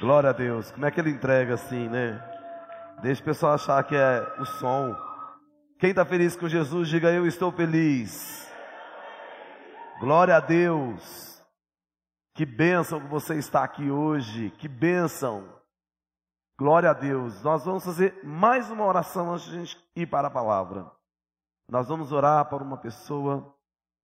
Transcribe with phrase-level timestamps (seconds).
[0.00, 0.70] Glória a Deus.
[0.70, 2.18] Como é que ele entrega assim, né?
[3.02, 4.96] Deixa o pessoal achar que é o som.
[5.78, 8.50] Quem está feliz com Jesus, diga eu estou feliz.
[10.00, 11.44] Glória a Deus.
[12.34, 14.50] Que bênção que você está aqui hoje.
[14.52, 15.46] Que bênção.
[16.58, 17.42] Glória a Deus.
[17.42, 20.90] Nós vamos fazer mais uma oração antes de a gente ir para a palavra.
[21.68, 23.54] Nós vamos orar para uma pessoa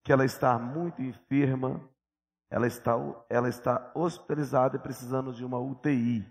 [0.05, 1.81] que ela está muito enferma,
[2.51, 2.95] ela está,
[3.29, 6.25] ela está hospitalizada e precisando de uma UTI.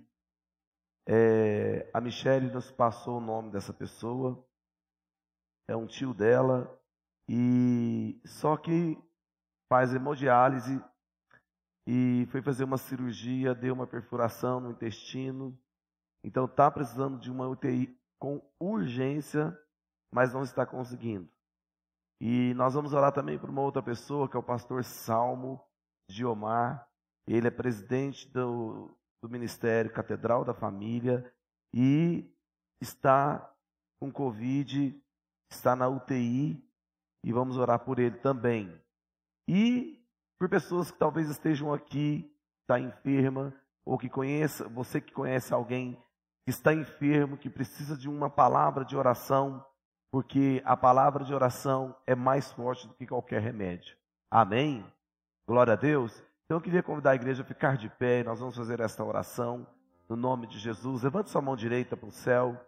[1.07, 4.43] É, a Michelle nos passou o nome dessa pessoa,
[5.67, 6.81] é um tio dela,
[7.27, 8.97] e só que
[9.69, 10.83] faz hemodiálise
[11.87, 15.57] e foi fazer uma cirurgia, deu uma perfuração no intestino,
[16.23, 19.55] então está precisando de uma UTI com urgência,
[20.11, 21.29] mas não está conseguindo.
[22.19, 25.61] E nós vamos orar também por uma outra pessoa, que é o pastor Salmo
[26.09, 26.87] Giomar.
[27.27, 31.31] Ele é presidente do, do Ministério Catedral da Família
[31.73, 32.29] e
[32.79, 33.51] está
[33.99, 35.01] com Covid,
[35.49, 36.63] está na UTI
[37.23, 38.79] e vamos orar por ele também.
[39.47, 40.03] E
[40.37, 45.93] por pessoas que talvez estejam aqui, está enferma, ou que conheça, você que conhece alguém
[46.43, 49.65] que está enfermo, que precisa de uma palavra de oração,
[50.11, 53.97] porque a palavra de oração é mais forte do que qualquer remédio.
[54.29, 54.85] Amém?
[55.47, 56.11] Glória a Deus.
[56.45, 59.67] Então eu queria convidar a igreja a ficar de pé, nós vamos fazer esta oração
[60.09, 61.03] no nome de Jesus.
[61.03, 62.59] Levante sua mão direita para o céu.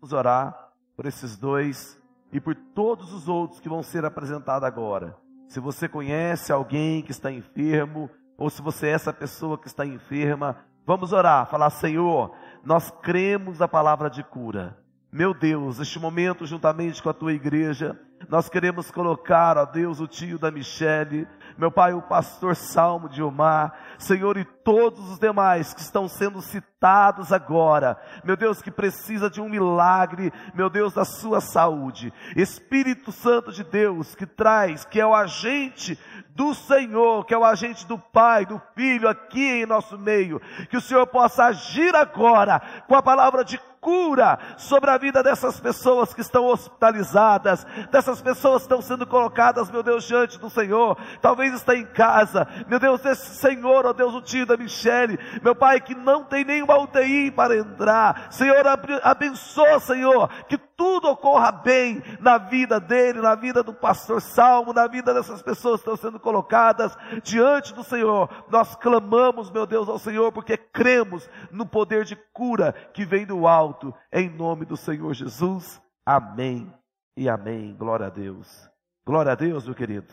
[0.00, 2.00] Vamos orar por esses dois
[2.32, 5.14] e por todos os outros que vão ser apresentados agora.
[5.46, 9.84] Se você conhece alguém que está enfermo, ou se você é essa pessoa que está
[9.84, 14.82] enferma, vamos orar, falar: Senhor, nós cremos a palavra de cura.
[15.12, 17.96] Meu Deus, neste momento, juntamente com a tua igreja,
[18.28, 23.22] nós queremos colocar, ó Deus, o tio da Michele, meu Pai, o pastor Salmo de
[23.22, 29.30] Omar, Senhor, e todos os demais que estão sendo citados agora, meu Deus, que precisa
[29.30, 32.12] de um milagre, meu Deus, da sua saúde.
[32.36, 35.98] Espírito Santo de Deus, que traz, que é o agente
[36.34, 40.76] do Senhor, que é o agente do Pai, do Filho aqui em nosso meio, que
[40.76, 46.14] o Senhor possa agir agora com a palavra de cura sobre a vida dessas pessoas
[46.14, 50.96] que estão hospitalizadas, dessas pessoas que estão sendo colocadas, meu Deus, diante do Senhor.
[51.20, 55.54] Talvez está em casa, meu Deus, esse Senhor, ó Deus, o tio da Michele, meu
[55.54, 58.28] Pai, que não tem nenhuma UTI para entrar.
[58.30, 58.64] Senhor,
[59.02, 64.86] abençoa, Senhor, que tudo ocorra bem na vida dele, na vida do pastor Salmo, na
[64.86, 68.28] vida dessas pessoas que estão sendo colocadas diante do Senhor.
[68.48, 73.46] Nós clamamos, meu Deus, ao Senhor, porque cremos no poder de cura que vem do
[73.46, 75.80] alto em nome do Senhor Jesus.
[76.04, 76.72] Amém
[77.16, 77.74] e amém.
[77.76, 78.68] Glória a Deus.
[79.06, 80.12] Glória a Deus, meu querido.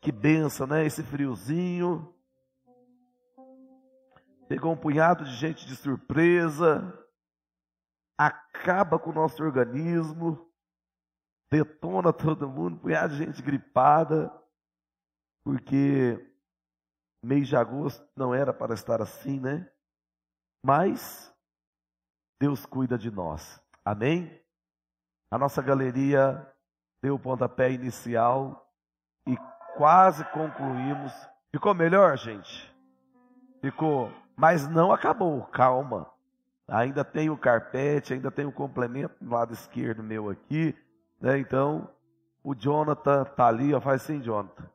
[0.00, 0.86] Que benção, né?
[0.86, 2.14] Esse friozinho.
[4.48, 6.94] Pegou um punhado de gente de surpresa.
[8.18, 10.50] Acaba com o nosso organismo.
[11.50, 12.78] Detona todo mundo.
[12.80, 14.32] Punhado de gente gripada.
[15.44, 16.28] Porque
[17.24, 19.70] mês de agosto não era para estar assim, né?
[20.64, 21.32] Mas
[22.40, 23.62] Deus cuida de nós.
[23.84, 24.42] Amém?
[25.30, 26.46] A nossa galeria
[27.02, 28.70] deu o pontapé inicial
[29.26, 29.36] e
[29.76, 31.12] quase concluímos.
[31.50, 32.74] Ficou melhor, gente?
[33.60, 36.10] Ficou, mas não acabou, calma.
[36.68, 40.76] Ainda tem o carpete, ainda tem o complemento do lado esquerdo meu aqui,
[41.18, 41.38] né?
[41.38, 41.88] Então,
[42.44, 44.68] o Jonathan tá ali, ó, faz assim, Jonathan.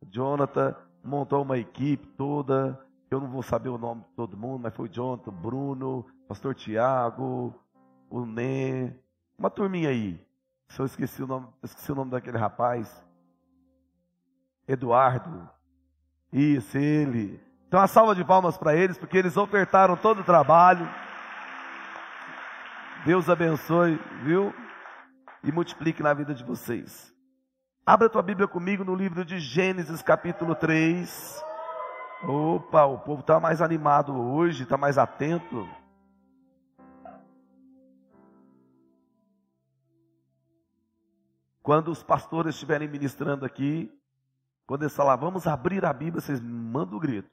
[0.00, 0.74] O Jonathan
[1.04, 2.80] montou uma equipe toda,
[3.10, 6.54] eu não vou saber o nome de todo mundo, mas foi o Jonathan, Bruno, pastor
[6.54, 7.54] Tiago,
[8.08, 8.92] o Nê,
[9.38, 10.18] uma turminha aí.
[10.68, 13.04] Se eu esqueci o nome, esqueci o nome daquele rapaz.
[14.66, 15.48] Eduardo.
[16.32, 17.40] Isso, ele.
[17.68, 20.88] Então, uma salva de palmas para eles, porque eles ofertaram todo o trabalho.
[23.06, 24.52] Deus abençoe, viu?
[25.44, 27.14] E multiplique na vida de vocês.
[27.86, 31.40] Abra tua Bíblia comigo no livro de Gênesis, capítulo 3.
[32.24, 35.68] Opa, o povo está mais animado hoje, está mais atento.
[41.62, 43.88] Quando os pastores estiverem ministrando aqui,
[44.66, 47.30] quando eles falar, vamos abrir a Bíblia, vocês mandam o grito.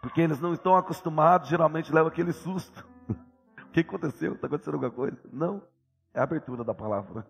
[0.00, 2.88] Porque eles não estão acostumados, geralmente levam aquele susto.
[3.84, 4.34] Que aconteceu?
[4.34, 5.18] Está acontecendo alguma coisa?
[5.32, 5.62] Não,
[6.14, 7.26] é a abertura da palavra.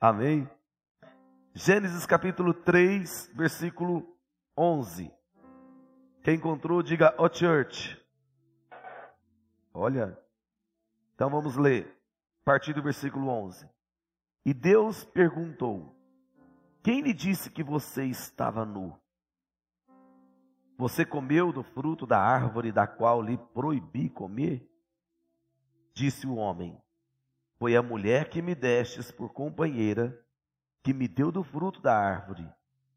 [0.00, 0.48] Amém?
[1.54, 4.16] Gênesis capítulo 3, versículo
[4.56, 5.12] 11.
[6.22, 8.00] Quem encontrou, diga, ó oh, church.
[9.74, 10.18] Olha,
[11.14, 11.86] então vamos ler,
[12.42, 13.68] a partir do versículo 11.
[14.44, 15.96] E Deus perguntou:
[16.82, 18.98] Quem lhe disse que você estava nu?
[20.78, 24.68] Você comeu do fruto da árvore da qual lhe proibi comer?
[25.94, 26.80] Disse o homem:
[27.58, 30.18] Foi a mulher que me destes por companheira,
[30.82, 32.48] que me deu do fruto da árvore,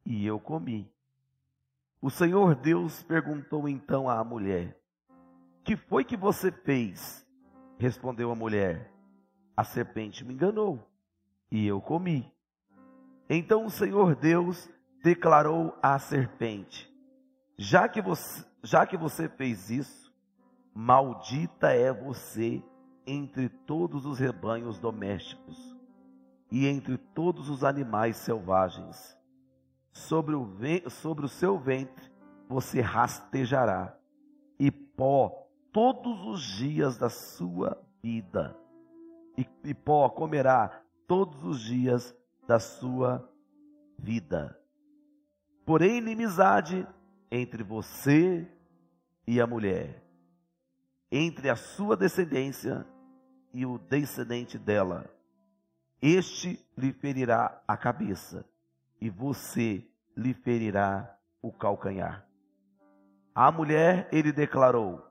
[0.05, 0.91] e eu comi.
[2.01, 4.79] O Senhor Deus perguntou então à mulher:
[5.63, 7.27] Que foi que você fez?
[7.77, 8.91] Respondeu a mulher:
[9.57, 10.87] A serpente me enganou,
[11.51, 12.31] e eu comi.
[13.29, 14.69] Então o Senhor Deus
[15.03, 16.89] declarou à serpente:
[17.57, 20.13] Já que você, já que você fez isso,
[20.73, 22.63] maldita é você
[23.05, 25.75] entre todos os rebanhos domésticos
[26.51, 29.17] e entre todos os animais selvagens.
[29.91, 30.47] Sobre o,
[30.89, 32.11] sobre o seu ventre
[32.47, 33.97] você rastejará,
[34.59, 38.55] e pó todos os dias da sua vida,
[39.37, 42.15] e, e pó comerá todos os dias
[42.47, 43.27] da sua
[43.97, 44.59] vida.
[45.65, 46.87] Porém, inimizade
[47.31, 48.47] entre você
[49.27, 50.03] e a mulher,
[51.11, 52.85] entre a sua descendência
[53.55, 55.09] e o descendente dela.
[56.01, 58.45] Este lhe ferirá a cabeça,
[58.99, 59.81] e você
[60.15, 62.27] lhe ferirá o calcanhar.
[63.33, 65.09] A mulher, ele declarou: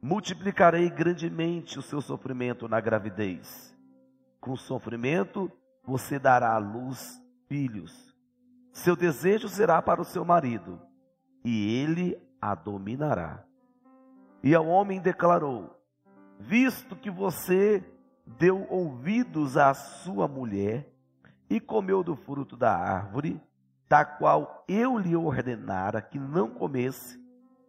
[0.00, 3.76] Multiplicarei grandemente o seu sofrimento na gravidez.
[4.40, 5.50] Com sofrimento,
[5.84, 8.16] você dará à luz filhos.
[8.72, 10.80] Seu desejo será para o seu marido,
[11.44, 13.44] e ele a dominará.
[14.40, 15.81] E ao homem declarou:
[16.44, 17.84] Visto que você
[18.26, 20.92] deu ouvidos à sua mulher
[21.48, 23.40] e comeu do fruto da árvore,
[23.88, 27.22] da qual eu lhe ordenara que não comesse,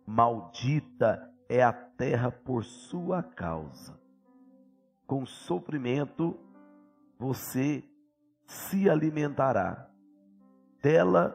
[0.06, 4.00] maldita é a terra por sua causa.
[5.06, 6.40] Com sofrimento
[7.20, 7.84] você
[8.48, 9.88] se alimentará
[10.82, 11.30] dela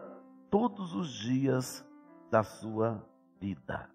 [0.50, 1.86] todos os dias
[2.30, 3.02] da sua
[3.40, 3.88] vida.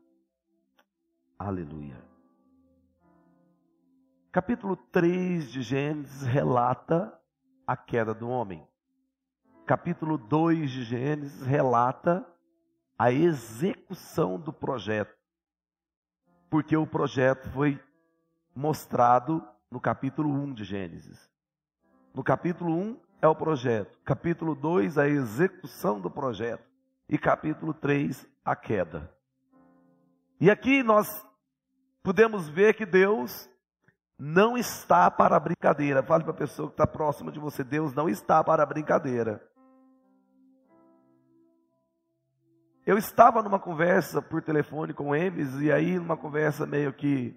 [1.37, 2.12] Aleluia.
[4.33, 7.15] Capítulo 3 de Gênesis relata
[7.67, 8.67] a queda do homem.
[9.63, 12.25] Capítulo 2 de Gênesis relata
[12.97, 15.15] a execução do projeto.
[16.49, 17.79] Porque o projeto foi
[18.55, 21.29] mostrado no capítulo 1 de Gênesis.
[22.11, 26.67] No capítulo 1 é o projeto, capítulo 2 a execução do projeto
[27.07, 29.15] e capítulo 3 a queda.
[30.41, 31.23] E aqui nós
[32.01, 33.52] podemos ver que Deus
[34.17, 36.03] não está para brincadeira.
[36.03, 39.41] Fale para a pessoa que está próxima de você: Deus não está para brincadeira.
[42.85, 47.33] Eu estava numa conversa por telefone com o Emes, e aí, numa conversa meio que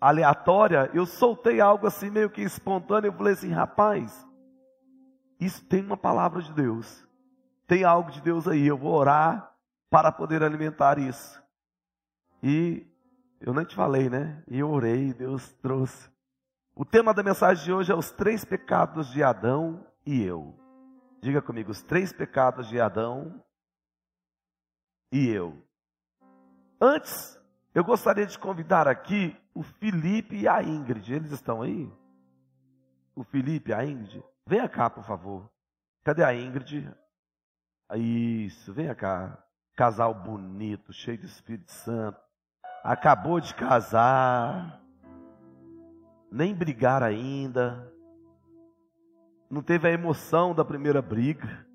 [0.00, 3.08] aleatória, eu soltei algo assim meio que espontâneo.
[3.08, 4.26] Eu falei assim: rapaz,
[5.38, 7.06] isso tem uma palavra de Deus,
[7.66, 8.66] tem algo de Deus aí.
[8.66, 9.54] Eu vou orar
[9.90, 11.42] para poder alimentar isso.
[12.42, 12.89] E
[13.40, 14.42] eu nem te falei, né?
[14.46, 16.10] E eu orei, Deus trouxe.
[16.74, 20.54] O tema da mensagem de hoje é os três pecados de Adão e eu.
[21.22, 23.42] Diga comigo, os três pecados de Adão
[25.10, 25.62] e eu.
[26.80, 27.38] Antes,
[27.74, 31.12] eu gostaria de convidar aqui o Felipe e a Ingrid.
[31.12, 31.90] Eles estão aí?
[33.14, 34.22] O Felipe e a Ingrid?
[34.46, 35.50] Venha cá, por favor.
[36.04, 36.90] Cadê a Ingrid?
[37.94, 39.42] Isso, venha cá.
[39.74, 42.29] Casal bonito, cheio de Espírito Santo.
[42.82, 44.80] Acabou de casar.
[46.30, 47.92] Nem brigar ainda.
[49.50, 51.66] Não teve a emoção da primeira briga.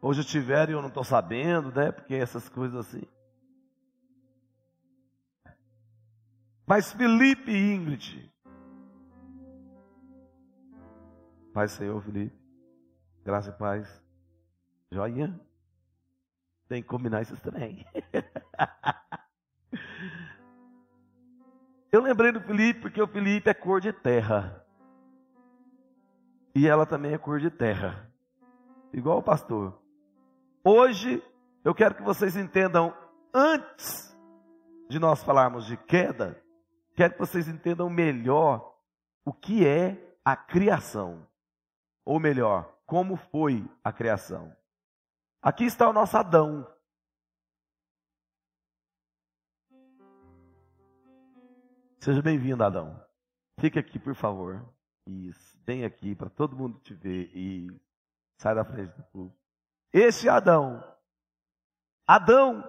[0.00, 1.90] Hoje tiveram e eu não estou sabendo, né?
[1.90, 3.02] Porque essas coisas assim.
[6.66, 8.32] Mas Felipe e Ingrid.
[11.52, 12.36] Pai Senhor, Felipe.
[13.24, 14.04] Graça e paz.
[14.90, 15.40] Joinha.
[16.68, 17.84] Tem que combinar isso também.
[21.92, 24.64] eu lembrei do Felipe porque o Felipe é cor de terra.
[26.54, 28.10] E ela também é cor de terra.
[28.92, 29.78] Igual o pastor.
[30.64, 31.22] Hoje
[31.64, 32.94] eu quero que vocês entendam
[33.34, 34.16] antes
[34.88, 36.42] de nós falarmos de queda,
[36.96, 38.74] Quero que vocês entendam melhor
[39.22, 41.26] o que é a criação.
[42.06, 44.50] Ou melhor, como foi a criação.
[45.42, 46.66] Aqui está o nosso Adão.
[52.06, 53.04] Seja bem-vindo, Adão.
[53.58, 54.64] Fique aqui, por favor.
[55.08, 55.58] Isso.
[55.66, 57.32] Vem aqui para todo mundo te ver.
[57.34, 57.66] E
[58.40, 59.36] sai da frente do povo.
[59.92, 60.84] Esse Adão.
[62.06, 62.62] Adão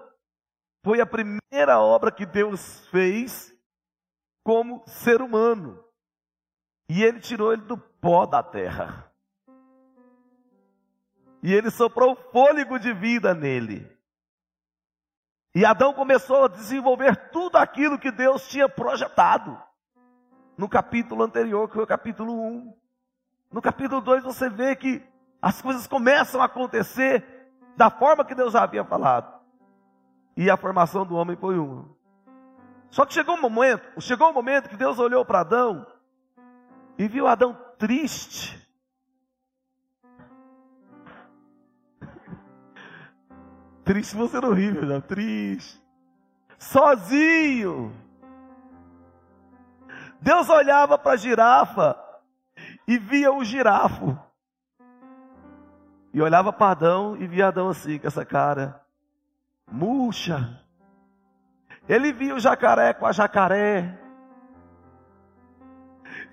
[0.83, 3.55] foi a primeira obra que Deus fez
[4.43, 5.85] como ser humano.
[6.89, 9.13] E ele tirou ele do pó da terra.
[11.43, 13.87] E ele soprou fôlego de vida nele.
[15.57, 19.59] E Adão começou a desenvolver tudo aquilo que Deus tinha projetado.
[20.55, 22.73] No capítulo anterior, que foi o capítulo 1.
[23.51, 25.03] No capítulo 2 você vê que
[25.41, 27.25] as coisas começam a acontecer
[27.75, 29.33] da forma que Deus havia falado.
[30.35, 31.89] E a formação do homem foi uma.
[32.91, 35.87] Só que chegou um momento, chegou um momento que Deus olhou para Adão
[36.99, 38.66] e viu Adão triste.
[43.87, 45.81] Triste você não ri, meu triste.
[46.59, 47.95] Sozinho.
[50.19, 51.97] Deus olhava para a girafa
[52.85, 54.19] e via o girafo.
[56.13, 58.83] E olhava para Adão e via Adão assim, com essa cara
[59.71, 60.61] murcha.
[61.87, 63.97] Ele via o jacaré com a jacaré.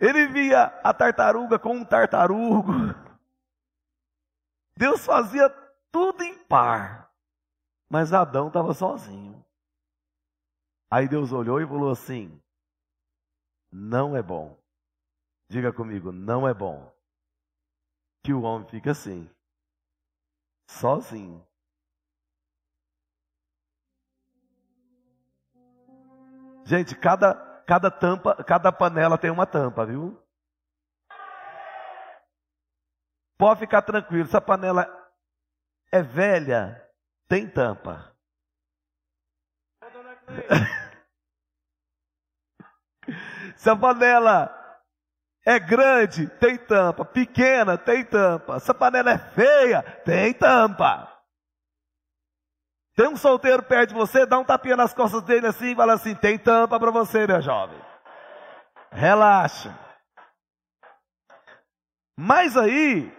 [0.01, 2.73] Ele via a tartaruga com um tartarugo.
[4.77, 5.49] Deus fazia
[5.93, 7.04] tudo em par.
[7.95, 9.47] Mas Adão estava sozinho.
[10.91, 12.43] Aí Deus olhou e falou assim:
[13.71, 14.59] Não é bom.
[15.49, 16.93] Diga comigo, não é bom
[18.25, 19.31] que o homem fique assim,
[20.69, 21.47] sozinho.
[26.65, 30.21] Gente, cada, cada tampa, cada panela tem uma tampa, viu?
[33.39, 34.85] Pode ficar tranquilo, se a panela
[35.93, 36.84] é velha,
[37.29, 38.13] tem tampa.
[43.57, 44.65] se a panela
[45.47, 47.05] é grande, tem tampa.
[47.05, 48.59] Pequena, tem tampa.
[48.61, 51.11] Se a panela é feia, tem tampa.
[52.97, 55.95] Tem um solteiro perto de você, dá um tapinha nas costas dele assim e fala
[55.95, 57.79] assim: tem tampa para você, meu jovem.
[58.93, 59.77] Relaxa.
[62.17, 63.13] Mas aí,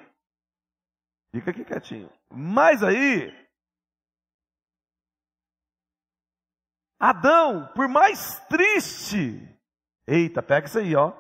[1.34, 2.10] fica aqui quietinho.
[2.32, 3.45] Mas aí,
[7.06, 9.48] Adão, por mais triste,
[10.08, 11.14] eita, pega isso aí, ó.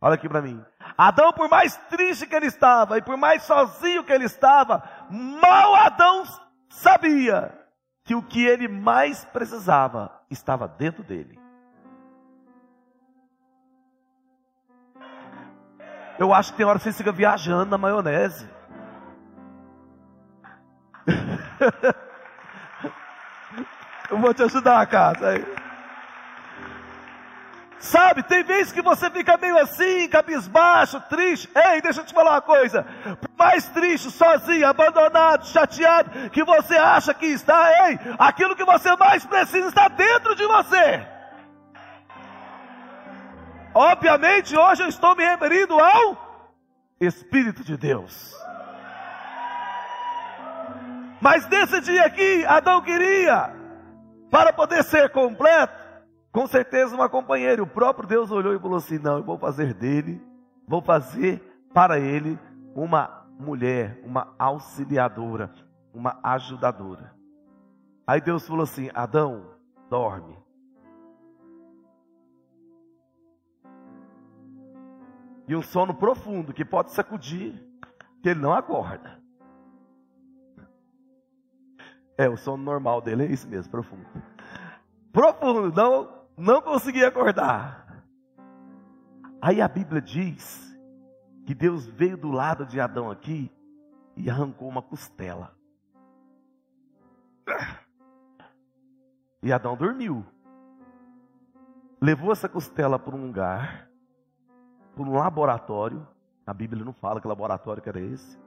[0.00, 0.64] Olha aqui para mim.
[0.96, 5.74] Adão, por mais triste que ele estava e por mais sozinho que ele estava, mal
[5.74, 6.24] Adão
[6.70, 7.52] sabia
[8.04, 11.38] que o que ele mais precisava estava dentro dele.
[16.18, 18.48] Eu acho que tem hora que você fica viajando na maionese.
[24.10, 25.40] Eu vou te ajudar, casa.
[27.78, 31.50] Sabe, tem vezes que você fica meio assim, cabisbaixo, triste.
[31.54, 32.86] Ei, deixa eu te falar uma coisa.
[33.36, 39.26] Mais triste, sozinho, abandonado, chateado, que você acha que está, ei, aquilo que você mais
[39.26, 41.06] precisa está dentro de você.
[43.74, 46.16] Obviamente, hoje eu estou me referindo ao
[46.98, 48.34] Espírito de Deus.
[51.20, 53.52] Mas nesse dia aqui, Adão queria,
[54.34, 55.72] para poder ser completo,
[56.32, 57.62] com certeza uma companheira.
[57.62, 60.20] O próprio Deus olhou e falou assim: Não, eu vou fazer dele,
[60.66, 61.40] vou fazer
[61.72, 62.36] para ele
[62.74, 65.54] uma mulher, uma auxiliadora,
[65.92, 67.14] uma ajudadora.
[68.04, 69.52] Aí Deus falou assim: Adão,
[69.88, 70.36] dorme.
[75.46, 77.54] E um sono profundo que pode sacudir,
[78.20, 79.22] que ele não acorda.
[82.16, 84.06] É, o sono normal dele é isso mesmo, profundo.
[85.12, 88.04] Profundo, não não conseguia acordar.
[89.40, 90.76] Aí a Bíblia diz
[91.46, 93.52] que Deus veio do lado de Adão aqui
[94.16, 95.54] e arrancou uma costela.
[99.42, 100.24] E Adão dormiu.
[102.00, 103.88] Levou essa costela para um lugar,
[104.94, 106.06] para um laboratório.
[106.46, 108.38] A Bíblia não fala que laboratório que era esse.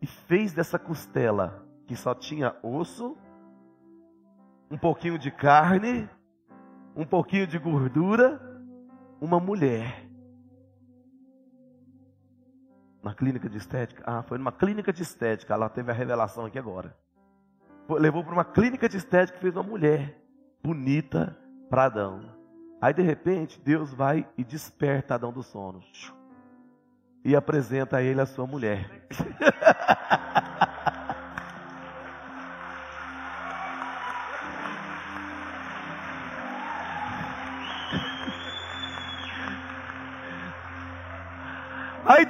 [0.00, 3.16] E fez dessa costela, que só tinha osso,
[4.70, 6.08] um pouquinho de carne
[6.96, 8.40] um pouquinho de gordura,
[9.20, 10.08] uma mulher.
[13.02, 14.02] Na clínica de estética?
[14.06, 15.52] Ah, foi numa clínica de estética.
[15.52, 16.96] Ela teve a revelação aqui agora.
[17.88, 20.18] Levou para uma clínica de estética e fez uma mulher
[20.64, 21.38] bonita
[21.68, 22.34] para Adão.
[22.80, 25.84] Aí de repente Deus vai e desperta Adão do sono.
[27.24, 29.06] E apresenta a ele a sua mulher.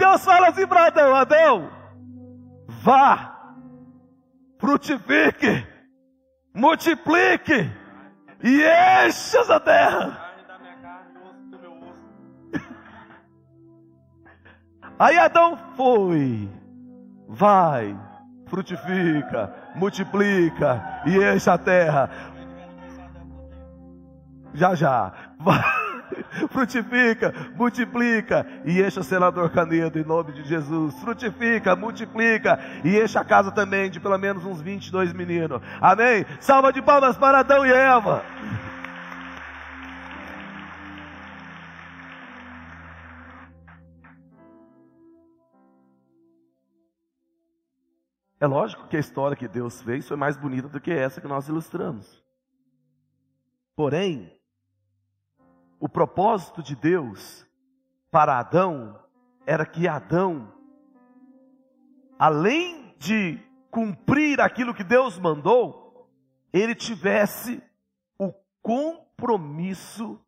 [0.06, 1.70] Deus fala assim para Adão: Adão,
[2.68, 3.52] vá,
[4.58, 5.66] frutifique,
[6.54, 7.70] multiplique
[8.42, 10.20] e encha essa terra.
[14.96, 16.48] Aí Adão foi,
[17.28, 17.98] vai,
[18.46, 22.08] frutifica, multiplica e enche a terra.
[24.54, 25.12] Já já.
[26.50, 30.98] Frutifica, multiplica e enche o senador Canedo em nome de Jesus.
[31.00, 35.60] Frutifica, multiplica e enche a casa também de pelo menos uns 22 meninos.
[35.80, 36.24] Amém?
[36.40, 38.22] Salva de palmas para Adão e Eva.
[48.38, 51.26] É lógico que a história que Deus fez foi mais bonita do que essa que
[51.26, 52.22] nós ilustramos.
[53.74, 54.35] Porém,
[55.78, 57.46] o propósito de Deus
[58.10, 58.98] para Adão
[59.46, 60.52] era que Adão,
[62.18, 63.38] além de
[63.70, 66.10] cumprir aquilo que Deus mandou,
[66.52, 67.62] ele tivesse
[68.18, 70.18] o compromisso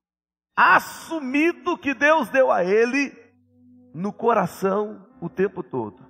[0.54, 3.16] assumido que Deus deu a ele
[3.94, 6.06] no coração o tempo todo.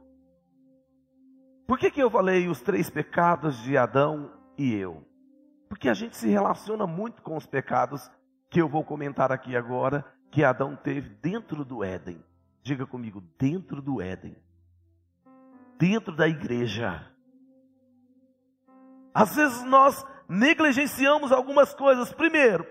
[1.67, 5.07] Por que, que eu falei os três pecados de Adão e eu?
[5.69, 8.11] Porque a gente se relaciona muito com os pecados
[8.51, 12.23] que eu vou comentar aqui agora, que Adão teve dentro do Éden.
[12.63, 14.37] Diga comigo, dentro do Éden.
[15.79, 17.07] Dentro da igreja.
[19.15, 22.13] Às vezes nós negligenciamos algumas coisas.
[22.13, 22.67] Primeiro,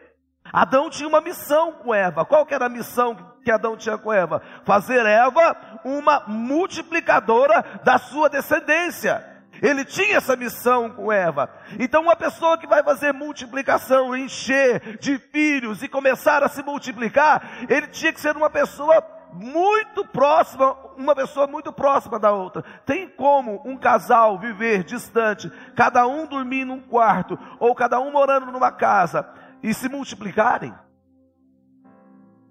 [0.51, 2.25] Adão tinha uma missão com Eva.
[2.25, 4.41] Qual que era a missão que Adão tinha com Eva?
[4.63, 9.36] Fazer Eva uma multiplicadora da sua descendência.
[9.61, 11.49] Ele tinha essa missão com Eva.
[11.79, 17.65] Então, uma pessoa que vai fazer multiplicação, encher de filhos e começar a se multiplicar,
[17.69, 19.01] ele tinha que ser uma pessoa
[19.33, 22.63] muito próxima, uma pessoa muito próxima da outra.
[22.85, 28.51] Tem como um casal viver distante, cada um dormir num quarto, ou cada um morando
[28.51, 29.27] numa casa,
[29.61, 30.73] e se multiplicarem.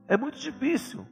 [0.08, 1.06] É muito difícil.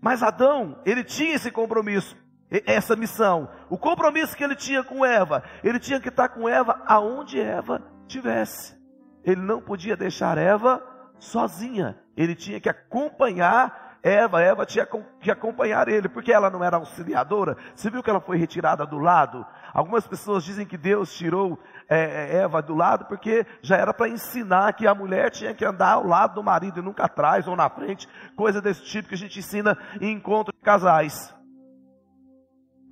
[0.00, 2.16] Mas Adão, ele tinha esse compromisso,
[2.50, 3.48] essa missão.
[3.68, 7.82] O compromisso que ele tinha com Eva, ele tinha que estar com Eva aonde Eva
[8.06, 8.76] tivesse.
[9.24, 10.82] Ele não podia deixar Eva
[11.18, 11.98] sozinha.
[12.16, 14.86] Ele tinha que acompanhar Eva, Eva tinha
[15.20, 17.56] que acompanhar ele, porque ela não era auxiliadora.
[17.74, 19.44] Você viu que ela foi retirada do lado?
[19.74, 24.08] Algumas pessoas dizem que Deus tirou é, é, Eva do lado, porque já era para
[24.08, 27.56] ensinar que a mulher tinha que andar ao lado do marido e nunca atrás ou
[27.56, 31.35] na frente, coisa desse tipo que a gente ensina em encontro de casais.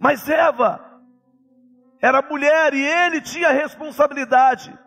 [0.04, 0.84] Mas Eva
[1.98, 4.78] era mulher e ele tinha responsabilidade.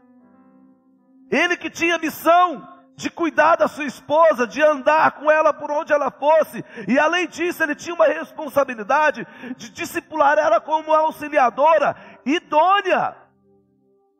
[1.31, 5.91] Ele que tinha missão de cuidar da sua esposa, de andar com ela por onde
[5.91, 9.25] ela fosse, e além disso, ele tinha uma responsabilidade
[9.55, 13.17] de discipular ela como auxiliadora idônea.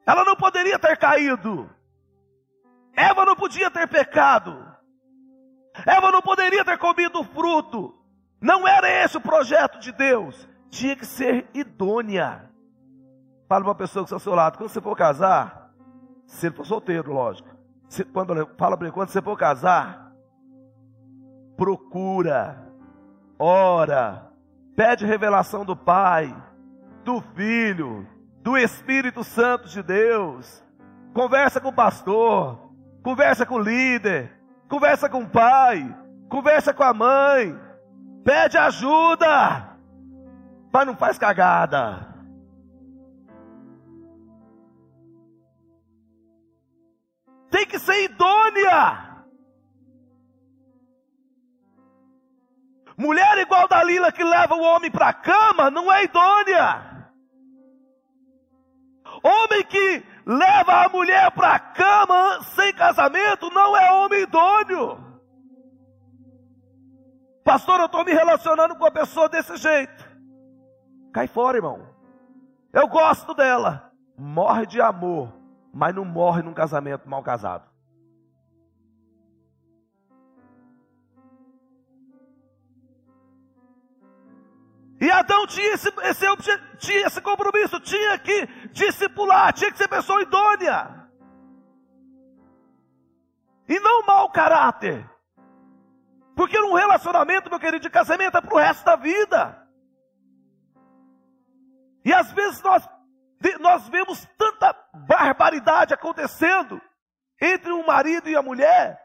[0.04, 1.70] Ela não poderia ter caído.
[2.96, 4.66] Eva não podia ter pecado.
[5.86, 7.94] Eva não poderia ter comido o fruto.
[8.42, 10.57] Não era esse o projeto de Deus.
[10.70, 12.50] Tinha que ser idônea.
[13.48, 14.58] Fala para uma pessoa que está ao seu lado.
[14.58, 15.72] Quando você for casar,
[16.26, 17.50] se ele for solteiro, lógico.
[17.88, 20.12] Se, quando, fala para ele, quando você for casar,
[21.56, 22.68] procura,
[23.40, 24.30] ora,
[24.76, 26.36] pede revelação do Pai,
[27.04, 28.06] do Filho,
[28.44, 30.64] do Espírito Santo de Deus.
[31.14, 35.98] Conversa com o pastor, conversa com o líder, conversa com o pai,
[36.30, 37.58] conversa com a mãe,
[38.24, 39.77] pede ajuda,
[40.72, 42.16] mas não faz cagada.
[47.50, 49.08] Tem que ser idônea.
[52.98, 57.12] Mulher igual da Lila que leva o homem para a cama não é idônea.
[59.24, 65.08] Homem que leva a mulher para a cama sem casamento não é homem idôneo.
[67.44, 69.97] Pastor, eu estou me relacionando com a pessoa desse jeito.
[71.18, 71.84] Cai fora, irmão.
[72.72, 73.92] Eu gosto dela.
[74.16, 75.34] Morre de amor,
[75.74, 77.68] mas não morre num casamento mal casado.
[85.02, 86.26] E Adão tinha esse, esse,
[86.78, 91.10] tinha esse compromisso, tinha que discipular, tinha que ser pessoa idônea.
[93.68, 95.04] E não mau caráter.
[96.36, 99.57] Porque num relacionamento, meu querido, de casamento é para o resto da vida.
[102.04, 102.88] E às vezes nós,
[103.60, 104.76] nós vemos tanta
[105.08, 106.82] barbaridade acontecendo
[107.42, 109.02] entre o marido e a mulher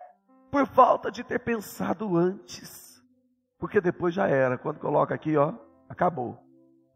[0.50, 3.02] por falta de ter pensado antes.
[3.58, 4.58] Porque depois já era.
[4.58, 5.54] Quando coloca aqui, ó,
[5.88, 6.38] acabou.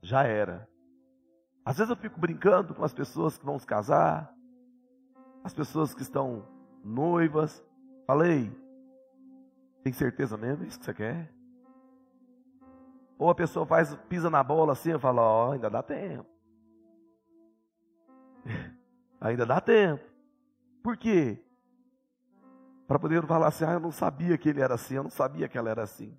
[0.02, 0.68] Já era.
[1.64, 4.32] Às vezes eu fico brincando com as pessoas que vão se casar,
[5.42, 6.46] as pessoas que estão
[6.84, 7.64] noivas.
[8.06, 8.52] Falei,
[9.82, 11.35] tem certeza mesmo isso que você quer?
[13.18, 16.28] Ou a pessoa faz, pisa na bola assim, e fala, ó, oh, ainda dá tempo.
[19.18, 20.04] Ainda dá tempo.
[20.82, 21.42] Por quê?
[22.86, 25.48] Para poder falar assim, ah, eu não sabia que ele era assim, eu não sabia
[25.48, 26.16] que ela era assim.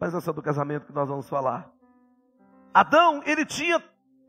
[0.00, 1.70] Mas essa é do casamento que nós vamos falar.
[2.72, 3.78] Adão, ele tinha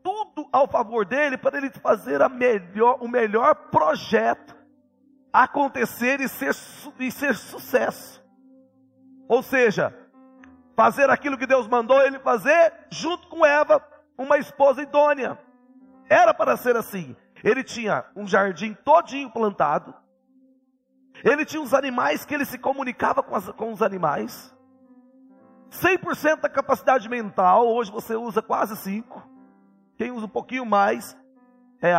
[0.02, 4.54] tudo ao favor dele para ele fazer melhor, o melhor projeto
[5.32, 6.54] acontecer e ser,
[6.98, 8.22] e ser sucesso.
[9.26, 9.96] Ou seja,
[10.76, 13.82] fazer aquilo que Deus mandou ele fazer, junto com Eva,
[14.16, 15.38] uma esposa idônea.
[16.08, 17.16] Era para ser assim.
[17.42, 19.94] Ele tinha um jardim todinho plantado.
[21.24, 24.54] Ele tinha os animais que ele se comunicava com, as, com os animais.
[25.70, 29.22] 100% da capacidade mental, hoje você usa quase 5.
[29.96, 31.16] Quem usa um pouquinho mais,
[31.80, 31.94] é,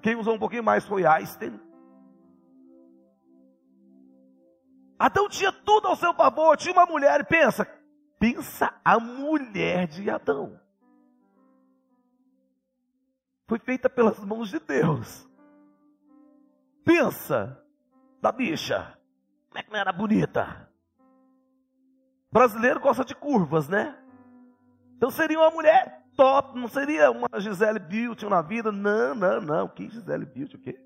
[0.00, 1.60] quem usou um pouquinho mais foi Einstein.
[4.98, 7.66] Adão tinha tudo ao seu favor, tinha uma mulher, e pensa,
[8.18, 10.60] pensa a mulher de Adão.
[13.48, 15.28] Foi feita pelas mãos de Deus.
[16.84, 17.62] Pensa
[18.20, 18.98] da bicha.
[19.48, 20.68] Como é que não era bonita?
[22.30, 23.96] Brasileiro gosta de curvas, né?
[24.96, 28.72] Então seria uma mulher top, não seria uma Gisele Beauty na vida.
[28.72, 29.68] Não, não, não.
[29.68, 30.80] Que Gisele Beauty, o quê?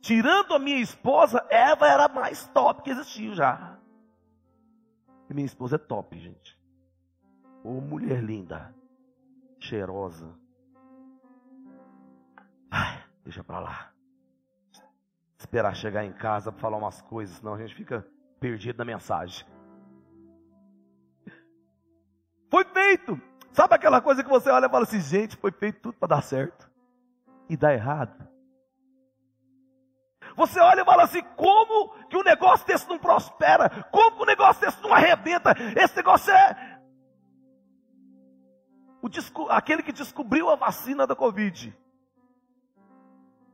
[0.00, 3.78] Tirando a minha esposa, Eva era a mais top que existiu já.
[5.32, 6.60] E minha esposa é top, gente.
[7.64, 8.74] Ô oh, mulher linda,
[9.58, 10.30] cheirosa.
[12.70, 13.94] Ai, deixa pra lá.
[15.38, 18.06] Esperar chegar em casa para falar umas coisas, senão a gente fica
[18.38, 19.46] perdido na mensagem.
[22.50, 23.18] Foi feito.
[23.52, 26.22] Sabe aquela coisa que você olha e fala assim, gente, foi feito tudo para dar
[26.22, 26.70] certo.
[27.48, 28.28] E dá errado.
[30.36, 33.68] Você olha e fala assim: como que o negócio desse não prospera?
[33.90, 35.54] Como que o negócio desse não arrebenta?
[35.76, 36.80] Esse negócio é.
[39.02, 39.08] O,
[39.50, 41.76] aquele que descobriu a vacina da Covid.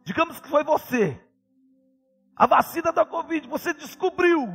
[0.05, 1.21] Digamos que foi você.
[2.37, 4.47] A vacina da Covid, você descobriu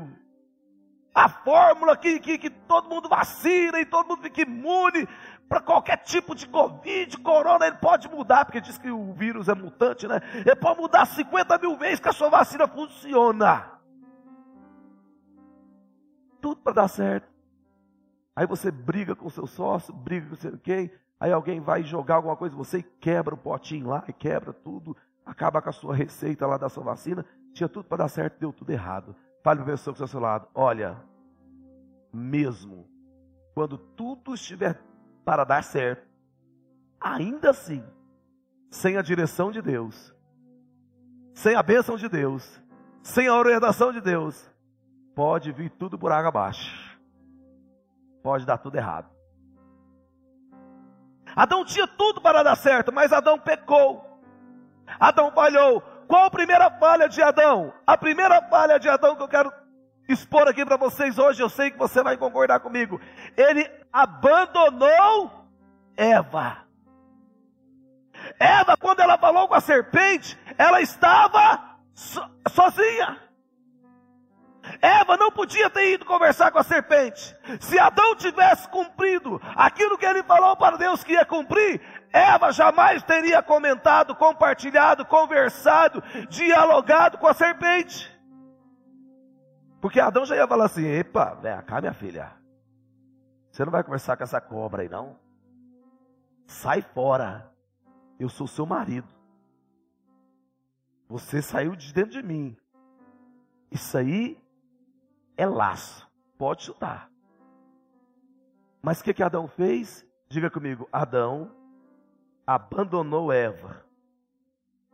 [1.14, 5.08] a fórmula que, que, que todo mundo vacina e todo mundo fica imune
[5.48, 9.54] para qualquer tipo de Covid, corona, ele pode mudar, porque diz que o vírus é
[9.54, 10.20] mutante, né?
[10.34, 13.72] Ele pode mudar 50 mil vezes que a sua vacina funciona.
[16.42, 17.32] Tudo para dar certo.
[18.36, 22.36] Aí você briga com seu sócio, briga com sei quem, aí alguém vai jogar alguma
[22.36, 26.58] coisa, você quebra o potinho lá, e quebra tudo, acaba com a sua receita lá
[26.58, 29.16] da sua vacina, tinha tudo para dar certo, deu tudo errado.
[29.44, 30.98] Fale para a pessoa que está ao seu lado, olha,
[32.12, 32.88] mesmo
[33.54, 34.82] quando tudo estiver
[35.24, 36.08] para dar certo,
[37.00, 37.84] ainda assim,
[38.70, 40.14] sem a direção de Deus,
[41.34, 42.62] sem a bênção de Deus,
[43.02, 44.50] sem a orientação de Deus,
[45.16, 46.98] pode vir tudo por água abaixo,
[48.22, 49.10] pode dar tudo errado.
[51.36, 54.06] Adão tinha tudo para dar certo, mas Adão pecou.
[55.00, 55.82] Adão falhou.
[56.08, 57.74] Qual a primeira falha de Adão?
[57.88, 59.52] A primeira falha de Adão que eu quero
[60.08, 63.00] expor aqui para vocês hoje, eu sei que você vai concordar comigo.
[63.36, 65.48] Ele abandonou
[65.96, 66.58] Eva.
[68.40, 73.22] Eva, quando ela falou com a serpente, ela estava so, sozinha.
[74.82, 77.36] Eva não podia ter ido conversar com a serpente.
[77.60, 83.04] Se Adão tivesse cumprido aquilo que ele falou para Deus que ia cumprir, Eva jamais
[83.04, 88.10] teria comentado, compartilhado, conversado, dialogado com a serpente.
[89.82, 92.43] Porque Adão já ia falar assim: epa, vem cá, minha filha.
[93.54, 95.16] Você não vai conversar com essa cobra aí, não?
[96.48, 97.54] Sai fora.
[98.20, 99.08] Eu sou seu marido.
[101.08, 102.58] Você saiu de dentro de mim.
[103.70, 104.42] Isso aí
[105.38, 106.10] é laço.
[106.36, 107.12] Pode chutar.
[108.82, 110.04] Mas o que, que Adão fez?
[110.28, 111.52] Diga comigo: Adão
[112.48, 113.86] abandonou Eva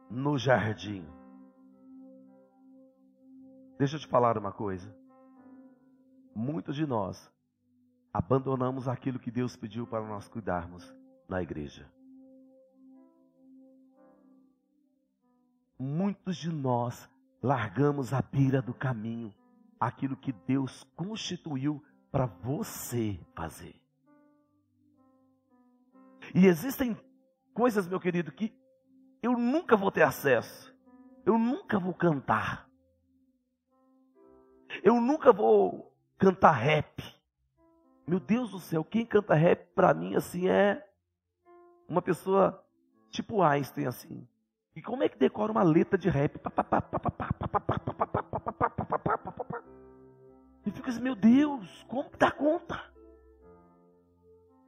[0.09, 1.07] no jardim.
[3.77, 4.93] Deixa eu te falar uma coisa.
[6.35, 7.31] Muitos de nós
[8.19, 10.93] abandonamos aquilo que Deus pediu para nós cuidarmos
[11.25, 11.89] na igreja.
[15.79, 17.09] Muitos de nós
[17.41, 19.33] largamos à beira do caminho
[19.79, 23.81] aquilo que Deus constituiu para você fazer.
[26.35, 26.97] E existem
[27.53, 28.53] coisas, meu querido, que
[29.23, 30.75] eu nunca vou ter acesso.
[31.25, 32.69] Eu nunca vou cantar.
[34.83, 37.18] Eu nunca vou cantar rap.
[38.09, 40.83] Meu Deus do céu, quem canta rap para mim assim é
[41.87, 42.65] uma pessoa
[43.11, 44.27] tipo Einstein assim.
[44.75, 46.39] E como é que decora uma letra de rap?
[50.65, 52.81] E fica assim, meu Deus, como dá conta?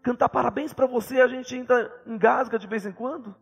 [0.04, 3.36] Cantar parabéns para você, a gente ainda engasga de vez em quando.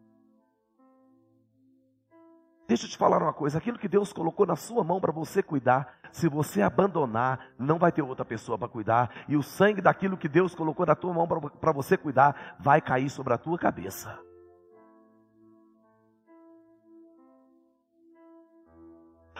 [2.70, 5.42] Deixa eu te falar uma coisa: aquilo que Deus colocou na sua mão para você
[5.42, 10.16] cuidar, se você abandonar, não vai ter outra pessoa para cuidar, e o sangue daquilo
[10.16, 14.20] que Deus colocou na tua mão para você cuidar vai cair sobre a tua cabeça.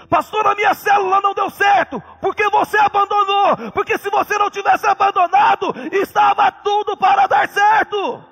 [0.10, 3.72] Pastor, a minha célula não deu certo, porque você abandonou.
[3.74, 8.29] Porque se você não tivesse abandonado, estava tudo para dar certo.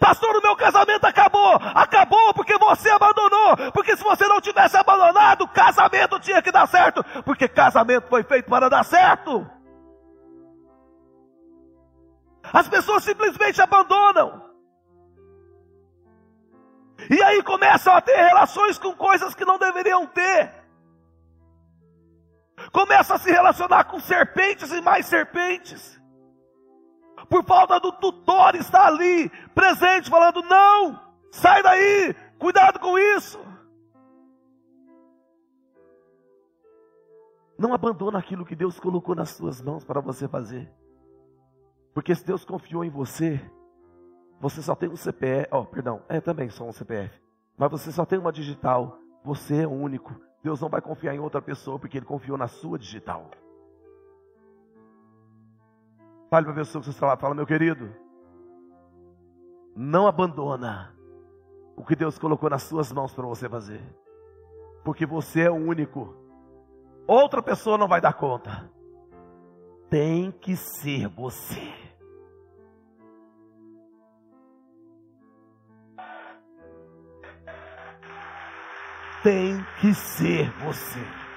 [0.00, 1.54] Pastor, o meu casamento acabou.
[1.74, 3.56] Acabou porque você abandonou.
[3.72, 7.04] Porque se você não tivesse abandonado, casamento tinha que dar certo.
[7.24, 9.48] Porque casamento foi feito para dar certo.
[12.52, 14.48] As pessoas simplesmente abandonam.
[17.10, 20.52] E aí começam a ter relações com coisas que não deveriam ter.
[22.72, 25.97] Começa a se relacionar com serpentes e mais serpentes.
[27.28, 31.00] Por falta do tutor estar ali, presente, falando: não,
[31.30, 33.38] sai daí, cuidado com isso.
[37.58, 40.70] Não abandona aquilo que Deus colocou nas suas mãos para você fazer.
[41.92, 43.40] Porque se Deus confiou em você,
[44.40, 47.20] você só tem um CPF, oh, perdão, é também só um CPF.
[47.56, 48.96] Mas você só tem uma digital.
[49.24, 50.14] Você é único.
[50.44, 53.28] Deus não vai confiar em outra pessoa porque Ele confiou na sua digital.
[56.30, 57.94] Fale para a pessoa que você está lá, fala, meu querido,
[59.74, 60.94] não abandona
[61.76, 63.82] o que Deus colocou nas suas mãos para você fazer.
[64.84, 66.14] Porque você é o único.
[67.06, 68.70] Outra pessoa não vai dar conta.
[69.88, 71.88] Tem que ser você.
[79.22, 81.27] tem que ser você.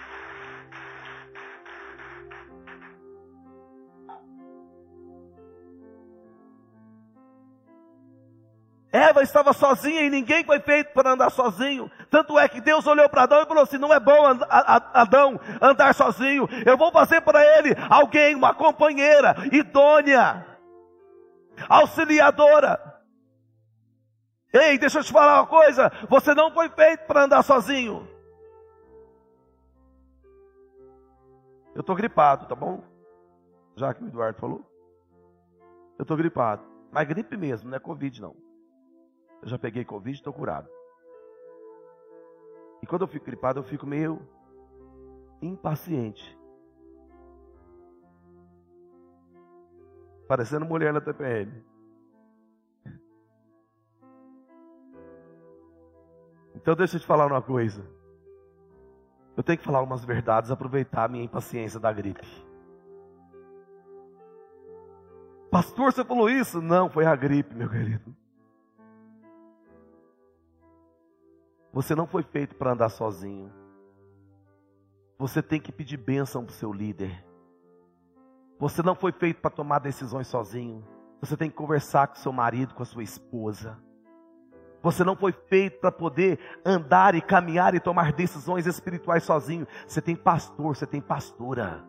[9.21, 11.89] Eva estava sozinha e ninguém foi feito para andar sozinho.
[12.09, 14.25] Tanto é que Deus olhou para Adão e falou assim: não é bom
[14.93, 16.47] Adão andar sozinho.
[16.65, 20.45] Eu vou fazer para ele alguém, uma companheira idônea,
[21.69, 22.79] auxiliadora.
[24.53, 28.07] Ei, deixa eu te falar uma coisa: você não foi feito para andar sozinho.
[31.73, 32.83] Eu estou gripado, tá bom?
[33.77, 34.65] Já que o Eduardo falou.
[35.97, 36.63] Eu estou gripado.
[36.91, 38.50] Mas gripe mesmo, não é Covid não.
[39.41, 40.69] Eu já peguei Covid estou curado.
[42.81, 44.21] E quando eu fico gripado, eu fico meio
[45.41, 46.37] impaciente.
[50.27, 51.63] Parecendo mulher na TPM.
[56.55, 57.83] Então deixa eu te falar uma coisa.
[59.35, 62.27] Eu tenho que falar umas verdades, aproveitar a minha impaciência da gripe.
[65.49, 66.61] Pastor, você falou isso?
[66.61, 68.15] Não, foi a gripe, meu querido.
[71.73, 73.51] Você não foi feito para andar sozinho.
[75.17, 77.25] Você tem que pedir bênção para o seu líder.
[78.59, 80.85] Você não foi feito para tomar decisões sozinho.
[81.21, 83.77] Você tem que conversar com seu marido, com a sua esposa.
[84.81, 89.67] Você não foi feito para poder andar e caminhar e tomar decisões espirituais sozinho.
[89.87, 91.85] Você tem pastor, você tem pastora.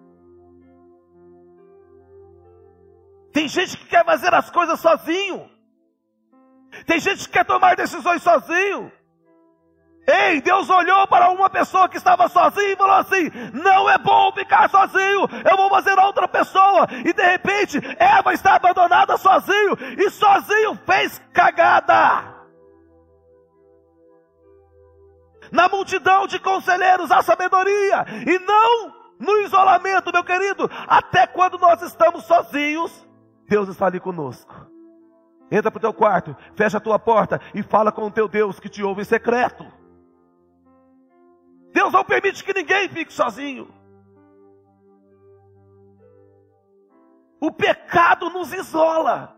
[3.33, 5.51] Tem gente que quer fazer as coisas sozinho.
[6.87, 8.93] Tem gente que quer tomar decisões sozinho.
[10.07, 14.33] Ei, Deus olhou para uma pessoa que estava sozinha e falou assim: não é bom
[14.33, 16.89] ficar sozinho, eu vou fazer outra pessoa.
[17.05, 22.33] E de repente, Eva está abandonada sozinho, e sozinho fez cagada.
[25.53, 30.69] Na multidão de conselheiros há sabedoria, e não no isolamento, meu querido.
[30.89, 33.07] Até quando nós estamos sozinhos,
[33.49, 34.67] Deus está ali conosco.
[35.49, 38.59] Entra para o teu quarto, fecha a tua porta e fala com o teu Deus
[38.59, 39.65] que te ouve em secreto.
[41.73, 43.69] Deus não permite que ninguém fique sozinho.
[47.41, 49.37] O pecado nos isola.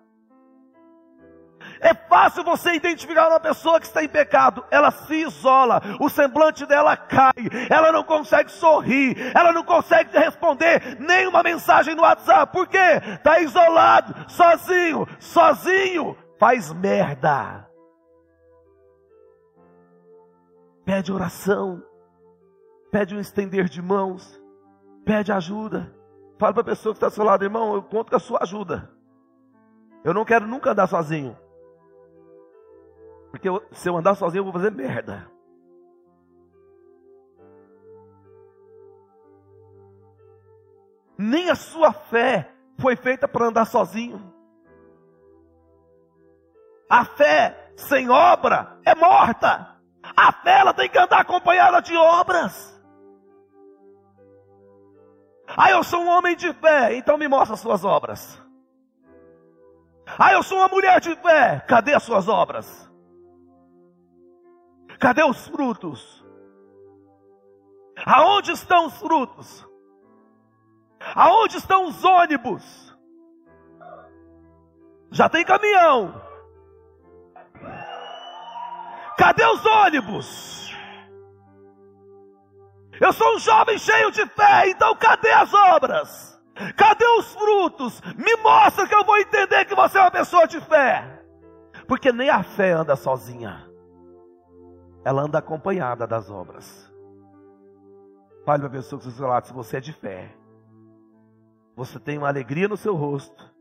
[1.81, 4.65] É fácil você identificar uma pessoa que está em pecado.
[4.71, 7.33] Ela se isola, o semblante dela cai,
[7.71, 12.53] ela não consegue sorrir, ela não consegue responder nenhuma mensagem no WhatsApp.
[12.53, 13.01] Por quê?
[13.17, 17.69] Está isolado, sozinho, sozinho, faz merda.
[20.85, 21.83] Pede oração,
[22.95, 24.41] pede um estender de mãos,
[25.05, 25.93] pede ajuda.
[26.39, 28.39] Fala para a pessoa que está ao seu lado, irmão, eu conto com a sua
[28.41, 28.89] ajuda.
[30.05, 31.37] Eu não quero nunca andar sozinho.
[33.33, 35.29] Porque eu, se eu andar sozinho, eu vou fazer merda.
[41.19, 44.23] Nem a sua fé foi feita para andar sozinho.
[46.89, 49.81] A fé sem obra é morta.
[50.17, 52.74] A fé ela tem que andar acompanhada de obras.
[55.47, 58.41] Ah, eu sou um homem de fé, então me mostra as suas obras.
[60.19, 62.91] Ah, eu sou uma mulher de fé, cadê as suas obras?
[64.99, 66.25] Cadê os frutos?
[68.07, 69.67] Aonde estão os frutos?
[71.15, 72.97] Aonde estão os ônibus?
[75.11, 76.21] Já tem caminhão.
[79.17, 80.77] Cadê os ônibus?
[83.01, 86.41] Eu sou um jovem cheio de fé, então cadê as obras?
[86.77, 88.01] Cadê os frutos?
[88.17, 91.23] Me mostra que eu vou entender que você é uma pessoa de fé.
[91.89, 93.69] Porque nem a fé anda sozinha,
[95.05, 96.93] ela anda acompanhada das obras.
[98.45, 100.35] Fale para a pessoa que você lado, se você é de fé,
[101.75, 103.53] você tem uma alegria no seu rosto,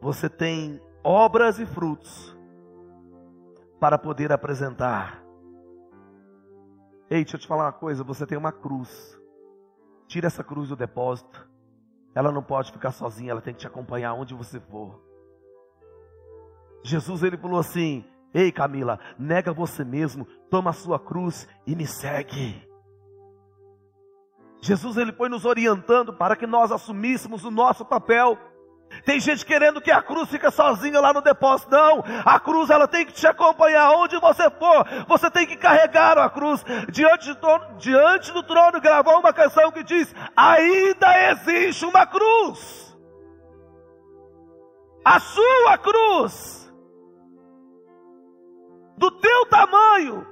[0.00, 2.36] você tem obras e frutos
[3.78, 5.25] para poder apresentar
[7.08, 9.20] Ei, deixa eu te falar uma coisa: você tem uma cruz.
[10.06, 11.48] Tira essa cruz do depósito.
[12.14, 15.02] Ela não pode ficar sozinha, ela tem que te acompanhar onde você for.
[16.82, 21.86] Jesus ele falou assim: Ei Camila, nega você mesmo, toma a sua cruz e me
[21.86, 22.66] segue.
[24.62, 28.38] Jesus ele foi nos orientando para que nós assumíssemos o nosso papel
[29.06, 31.70] tem gente querendo que a cruz fique sozinha lá no depósito.
[31.70, 34.84] Não, a cruz ela tem que te acompanhar onde você for.
[35.06, 38.80] Você tem que carregar a cruz diante, trono, diante do trono.
[38.80, 42.98] Gravou uma canção que diz: Ainda existe uma cruz.
[45.04, 46.74] A sua cruz,
[48.98, 50.26] do teu tamanho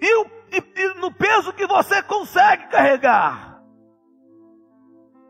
[0.00, 3.62] e, e, e no peso que você consegue carregar,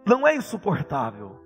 [0.07, 1.44] não é insuportável.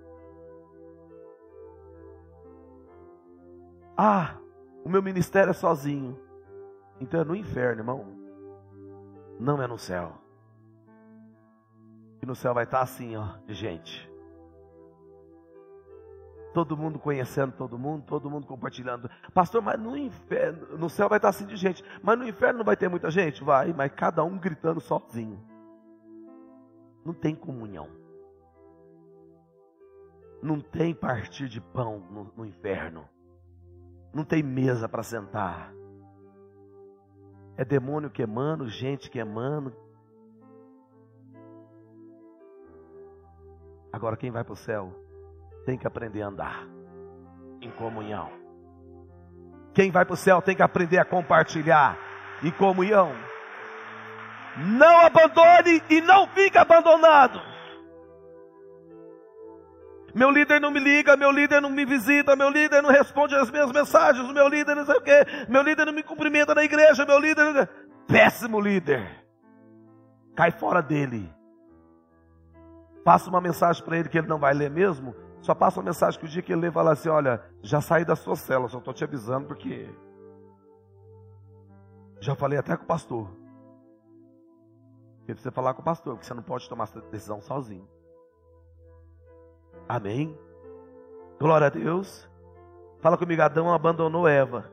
[4.00, 4.36] Ah,
[4.84, 6.16] o meu ministério é sozinho.
[7.00, 8.06] Então é no inferno, irmão.
[9.40, 10.12] Não é no céu.
[12.22, 14.08] E no céu vai estar assim, ó, de gente.
[16.54, 19.10] Todo mundo conhecendo todo mundo, todo mundo compartilhando.
[19.34, 21.82] Pastor, mas no inferno, no céu vai estar assim de gente.
[22.00, 23.42] Mas no inferno não vai ter muita gente?
[23.42, 25.44] Vai, mas cada um gritando sozinho.
[27.04, 27.88] Não tem comunhão.
[30.40, 33.08] Não tem partir de pão no, no inferno
[34.12, 35.72] não tem mesa para sentar.
[37.56, 39.74] É demônio queimando, gente queimando.
[43.92, 44.94] Agora, quem vai para o céu
[45.64, 46.66] tem que aprender a andar
[47.60, 48.30] em comunhão.
[49.74, 51.98] Quem vai para o céu tem que aprender a compartilhar
[52.42, 53.12] em comunhão.
[54.56, 57.40] Não abandone e não fique abandonado.
[60.18, 63.48] Meu líder não me liga, meu líder não me visita, meu líder não responde as
[63.52, 67.06] minhas mensagens, meu líder não sei o quê, meu líder não me cumprimenta na igreja,
[67.06, 67.44] meu líder.
[67.44, 67.68] Não...
[68.04, 69.08] Péssimo líder.
[70.34, 71.32] Cai fora dele.
[73.04, 75.14] Passa uma mensagem para ele que ele não vai ler mesmo.
[75.40, 78.04] Só passa uma mensagem que o dia que ele lê, fala assim: Olha, já saí
[78.04, 79.88] da sua cela, só estou te avisando porque.
[82.18, 83.30] Já falei até com o pastor.
[85.28, 87.86] Ele precisa falar com o pastor, porque você não pode tomar essa decisão sozinho.
[89.88, 90.38] Amém?
[91.40, 92.28] Glória a Deus.
[93.00, 94.70] Fala comigo, Adão abandonou Eva.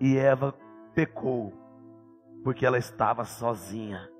[0.00, 0.54] E Eva
[0.94, 1.52] pecou,
[2.42, 4.10] porque ela estava sozinha.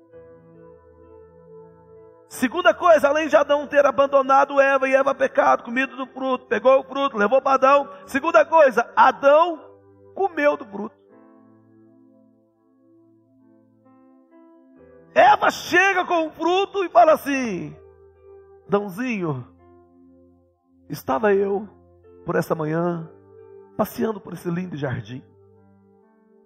[2.29, 6.79] Segunda coisa, além de Adão ter abandonado Eva e Eva pecado, comido do fruto, pegou
[6.79, 7.89] o fruto, levou para Adão.
[8.05, 9.59] Segunda coisa, Adão
[10.13, 10.95] comeu do fruto.
[15.15, 17.75] Eva chega com o fruto e fala assim:
[18.69, 19.47] Dãozinho,
[20.89, 21.67] estava eu
[22.25, 23.09] por essa manhã
[23.77, 25.23] passeando por esse lindo jardim.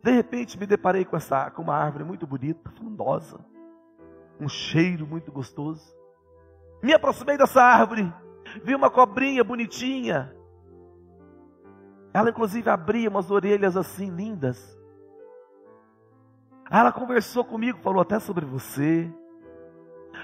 [0.03, 3.39] De repente me deparei com essa com uma árvore muito bonita, frondosa,
[4.39, 5.95] um cheiro muito gostoso.
[6.83, 8.13] Me aproximei dessa árvore,
[8.63, 10.35] vi uma cobrinha bonitinha.
[12.13, 14.79] Ela inclusive abria umas orelhas assim lindas.
[16.69, 19.11] Ela conversou comigo, falou até sobre você.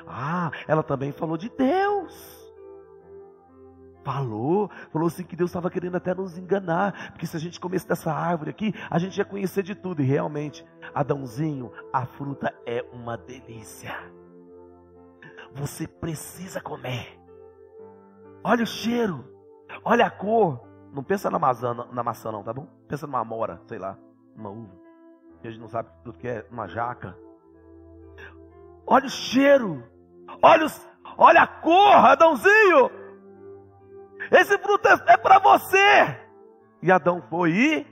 [0.07, 2.37] Ah, ela também falou de Deus.
[4.03, 7.85] Falou, falou assim que Deus estava querendo até nos enganar, porque se a gente comesse
[7.85, 12.85] dessa árvore aqui, a gente ia conhecer de tudo, e realmente, Adãozinho, a fruta é
[12.93, 13.93] uma delícia.
[15.53, 17.19] Você precisa comer.
[18.41, 19.25] Olha o cheiro,
[19.83, 20.65] olha a cor.
[20.93, 22.65] Não pensa na maçã, na maçã não, tá bom?
[22.87, 23.97] Pensa numa amora, sei lá,
[24.33, 24.73] uma uva.
[25.43, 27.17] A gente não sabe tudo que é uma jaca.
[28.85, 29.83] Olha o cheiro.
[30.41, 32.91] Olha, os, Olha a cor, Adãozinho.
[34.31, 36.19] Esse fruto é, é para você.
[36.81, 37.87] E Adão foi e.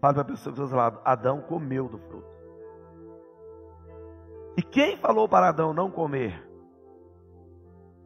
[0.00, 2.32] Fala para a pessoa do seu lado: Adão comeu do fruto.
[4.56, 6.42] E quem falou para Adão não comer?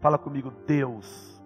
[0.01, 1.43] Fala comigo, Deus.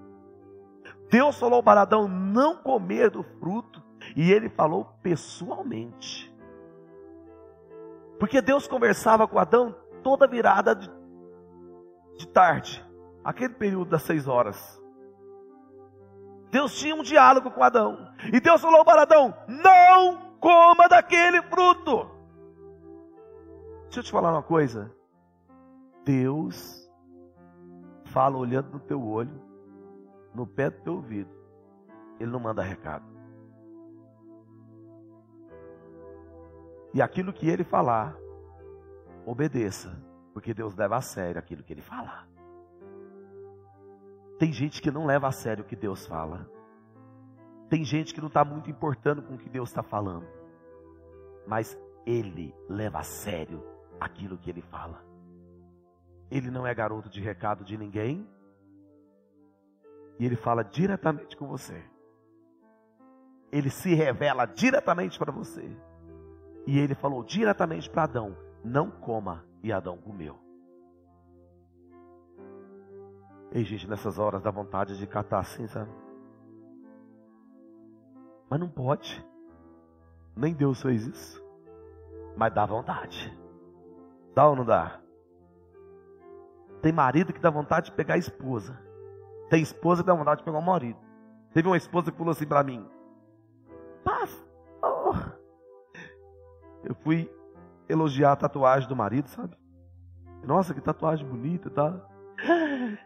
[1.09, 3.83] Deus falou para Adão não comer do fruto,
[4.17, 6.31] e ele falou pessoalmente.
[8.19, 10.91] Porque Deus conversava com Adão toda virada de,
[12.21, 12.85] de tarde,
[13.25, 14.81] aquele período das seis horas.
[16.51, 18.13] Deus tinha um diálogo com Adão.
[18.33, 22.11] E Deus falou para Adão: não coma daquele fruto.
[23.85, 24.95] Deixa eu te falar uma coisa.
[26.05, 26.91] Deus
[28.05, 29.41] fala olhando no teu olho,
[30.35, 31.31] no pé do teu ouvido.
[32.19, 33.05] Ele não manda recado.
[36.93, 38.17] E aquilo que ele falar,
[39.25, 39.97] obedeça,
[40.33, 42.29] porque Deus leva a sério aquilo que ele falar.
[44.39, 46.49] Tem gente que não leva a sério o que Deus fala.
[47.69, 50.27] Tem gente que não está muito importando com o que Deus está falando.
[51.47, 53.63] Mas ele leva a sério
[54.01, 55.05] aquilo que ele fala.
[56.31, 58.27] Ele não é garoto de recado de ninguém.
[60.19, 61.85] E ele fala diretamente com você.
[63.53, 65.71] Ele se revela diretamente para você.
[66.67, 69.45] E ele falou diretamente para Adão: Não coma.
[69.63, 70.39] E Adão comeu.
[73.53, 75.91] Ei, gente, nessas horas dá vontade de catar assim, sabe?
[78.49, 79.25] Mas não pode.
[80.35, 81.45] Nem Deus fez isso.
[82.37, 83.37] Mas dá vontade.
[84.35, 85.01] Dá ou não dá?
[86.81, 88.79] Tem marido que dá vontade de pegar a esposa.
[89.51, 90.99] Tem esposa que dá vontade de pegar o marido.
[91.53, 92.89] Teve uma esposa que falou assim para mim:
[94.05, 95.39] Pastor.
[96.85, 97.31] Eu fui
[97.91, 99.57] elogiar a tatuagem do marido, sabe?
[100.45, 102.01] Nossa, que tatuagem bonita, tá?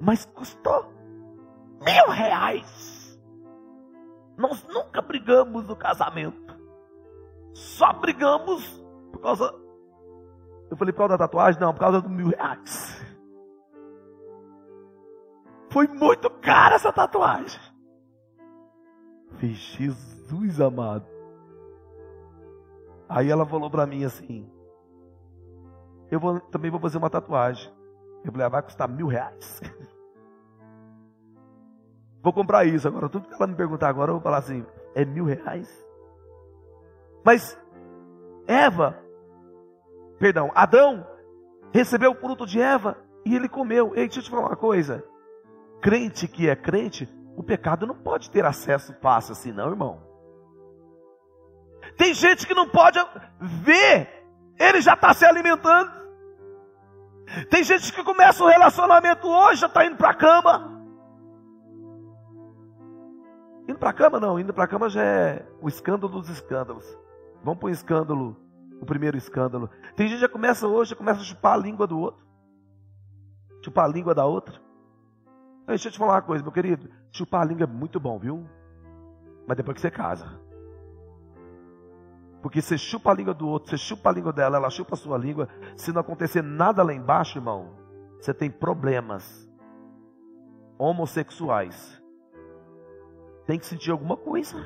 [0.00, 0.92] mas custou
[1.80, 3.20] mil reais.
[4.36, 6.56] Nós nunca brigamos no casamento.
[7.54, 9.54] Só brigamos por causa.
[10.70, 11.60] Eu falei, por causa da tatuagem?
[11.60, 13.00] Não, por causa dos mil reais.
[15.70, 17.60] Foi muito cara essa tatuagem.
[19.38, 21.11] Fiz Jesus amado.
[23.12, 24.50] Aí ela falou para mim assim:
[26.10, 27.70] Eu vou, também vou fazer uma tatuagem.
[28.24, 29.60] Eu falei, ah, vai custar mil reais.
[32.22, 32.86] Vou comprar isso.
[32.86, 35.68] Agora, tudo que ela me perguntar agora, eu vou falar assim: é mil reais?
[37.24, 37.58] Mas
[38.46, 38.96] Eva,
[40.20, 41.04] perdão, Adão
[41.72, 42.96] recebeu o fruto de Eva
[43.26, 43.88] e ele comeu.
[43.96, 45.04] Ei, deixa eu te falar uma coisa.
[45.80, 50.11] Crente que é crente, o pecado não pode ter acesso fácil assim, não, irmão.
[51.96, 52.98] Tem gente que não pode
[53.40, 54.26] ver,
[54.58, 55.90] ele já está se alimentando.
[57.48, 60.72] Tem gente que começa o relacionamento hoje, já está indo para a cama.
[63.68, 66.86] Indo para a cama não, indo para a cama já é o escândalo dos escândalos.
[67.42, 68.36] Vamos para o escândalo,
[68.80, 69.70] o primeiro escândalo.
[69.96, 72.24] Tem gente que já começa hoje, já começa a chupar a língua do outro.
[73.64, 74.60] Chupar a língua da outra.
[75.66, 76.90] Deixa eu te falar uma coisa, meu querido.
[77.12, 78.46] Chupar a língua é muito bom, viu?
[79.46, 80.40] Mas depois que você casa.
[82.42, 84.98] Porque você chupa a língua do outro, você chupa a língua dela, ela chupa a
[84.98, 85.48] sua língua.
[85.76, 87.70] Se não acontecer nada lá embaixo, irmão,
[88.20, 89.48] você tem problemas
[90.76, 92.02] homossexuais
[93.46, 94.56] tem que sentir alguma coisa.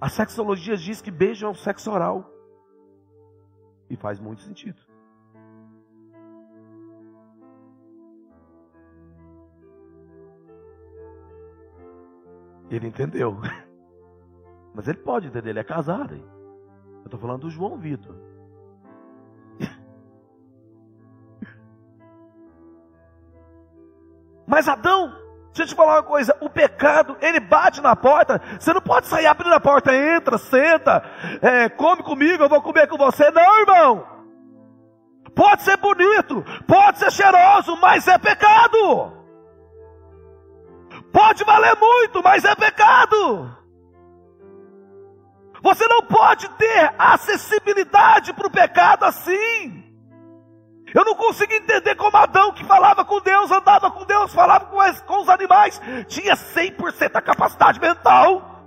[0.00, 2.30] A sexologia diz que beijo é um sexo oral.
[3.90, 4.80] E faz muito sentido.
[12.70, 13.36] Ele entendeu.
[14.74, 16.14] Mas ele pode entender, ele é casado.
[16.14, 16.24] Hein?
[16.98, 18.14] Eu estou falando do João Vitor.
[24.46, 25.12] Mas Adão,
[25.46, 28.40] deixa eu te falar uma coisa: o pecado, ele bate na porta.
[28.58, 31.02] Você não pode sair abrindo a porta, entra, senta,
[31.42, 33.30] é, come comigo, eu vou comer com você.
[33.30, 34.18] Não, irmão.
[35.34, 39.12] Pode ser bonito, pode ser cheiroso, mas é pecado.
[41.12, 43.57] Pode valer muito, mas é pecado.
[45.68, 49.84] Você não pode ter acessibilidade para o pecado assim.
[50.94, 54.80] Eu não consigo entender como Adão, que falava com Deus, andava com Deus, falava com,
[54.80, 58.64] as, com os animais, tinha 100% da capacidade mental.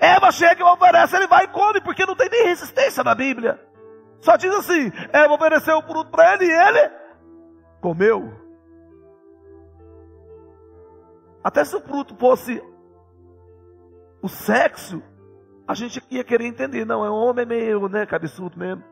[0.00, 3.60] Eva chega e oferece, ele vai e come, porque não tem nem resistência na Bíblia.
[4.20, 6.90] Só diz assim: Eva ofereceu o fruto para ele e ele
[7.82, 8.32] comeu.
[11.44, 12.62] Até se o fruto fosse
[14.22, 15.02] o sexo,
[15.68, 16.86] a gente ia querer entender.
[16.86, 18.82] Não, é um homem meio, né, cabeçudo mesmo.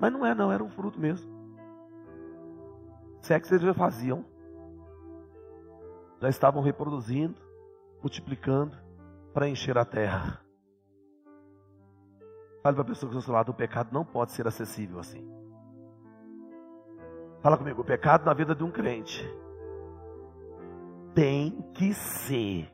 [0.00, 1.30] Mas não é, não, era um fruto mesmo.
[3.20, 4.24] Se é vocês já faziam.
[6.22, 7.34] Já estavam reproduzindo,
[8.00, 8.76] multiplicando
[9.34, 10.40] para encher a terra.
[12.62, 14.98] Fale para a pessoa que está ao seu lado: o pecado não pode ser acessível
[14.98, 15.28] assim.
[17.42, 19.22] Fala comigo: o pecado na vida de um crente
[21.14, 22.72] tem que ser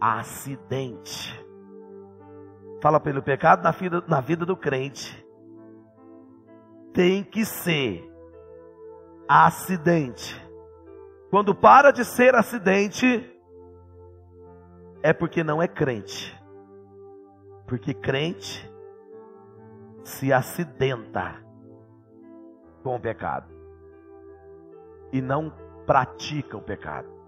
[0.00, 1.49] acidente.
[2.80, 5.26] Fala para ele: o pecado na vida, na vida do crente
[6.92, 8.10] tem que ser
[9.28, 10.40] acidente.
[11.30, 13.40] Quando para de ser acidente,
[15.02, 16.36] é porque não é crente.
[17.66, 18.68] Porque crente
[20.02, 21.36] se acidenta
[22.82, 23.46] com o pecado
[25.12, 25.52] e não
[25.86, 27.19] pratica o pecado.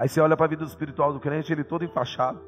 [0.00, 2.40] Aí você olha para a vida espiritual do crente, ele todo enfaixado.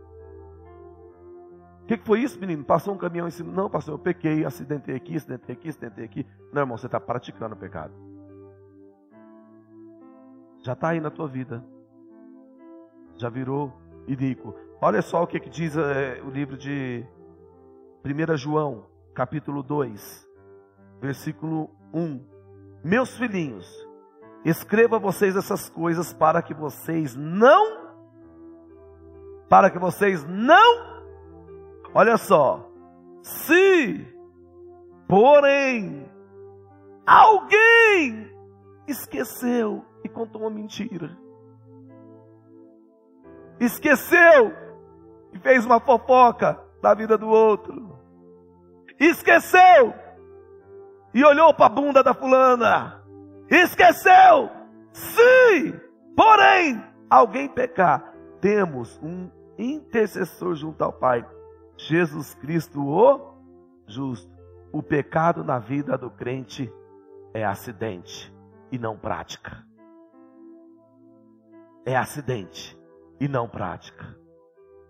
[1.83, 2.65] O que, que, foi isso, menino?
[2.65, 3.53] Passou um caminhão em cima.
[3.53, 6.27] Não, pastor, eu pequei, acidentei aqui, acidentei aqui, acidentei aqui.
[6.51, 7.93] Não, irmão, você está praticando o pecado.
[10.63, 11.63] Já está aí na tua vida.
[13.17, 13.71] Já virou
[14.09, 14.55] iníquo.
[14.81, 17.07] Olha só o que, que diz é, o livro de
[18.03, 20.27] 1 João, capítulo 2,
[21.03, 22.19] versículo 1.
[22.83, 23.71] Meus filhinhos,
[24.45, 27.83] escreva vocês essas coisas para que vocês não
[29.49, 30.93] para que vocês não
[31.95, 32.69] Olha só.
[33.23, 34.07] Se
[35.07, 36.11] porém
[37.07, 38.31] alguém
[38.89, 41.17] esqueceu e contou uma mentira.
[43.61, 44.53] Esqueceu
[45.33, 47.99] e fez uma fofoca da vida do outro.
[48.99, 49.95] Esqueceu
[51.15, 53.02] e olhou para a bunda da fulana.
[53.53, 54.51] Esqueceu.
[54.95, 55.73] Se,
[56.17, 61.27] porém, alguém pecar, temos um intercessor junto ao Pai,
[61.77, 63.35] Jesus Cristo, o
[63.87, 64.33] justo.
[64.73, 66.73] O pecado na vida do crente
[67.35, 68.35] é acidente
[68.71, 69.63] e não prática.
[71.85, 72.79] É acidente
[73.21, 74.17] e não prática.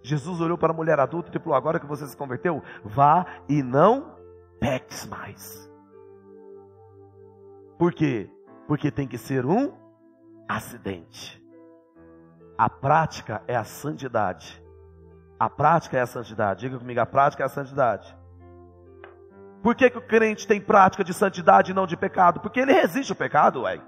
[0.03, 3.61] Jesus olhou para a mulher adulta e falou: Agora que você se converteu, vá e
[3.61, 4.17] não
[4.61, 5.69] peques mais.
[7.77, 8.31] Por quê?
[8.67, 9.73] Porque tem que ser um
[10.49, 11.43] acidente.
[12.57, 14.63] A prática é a santidade.
[15.39, 16.61] A prática é a santidade.
[16.61, 18.17] Diga comigo, a prática é a santidade.
[19.63, 22.41] Por que, que o crente tem prática de santidade e não de pecado?
[22.41, 23.81] Porque ele resiste ao pecado, ué.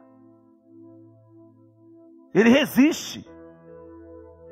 [2.32, 3.28] Ele resiste.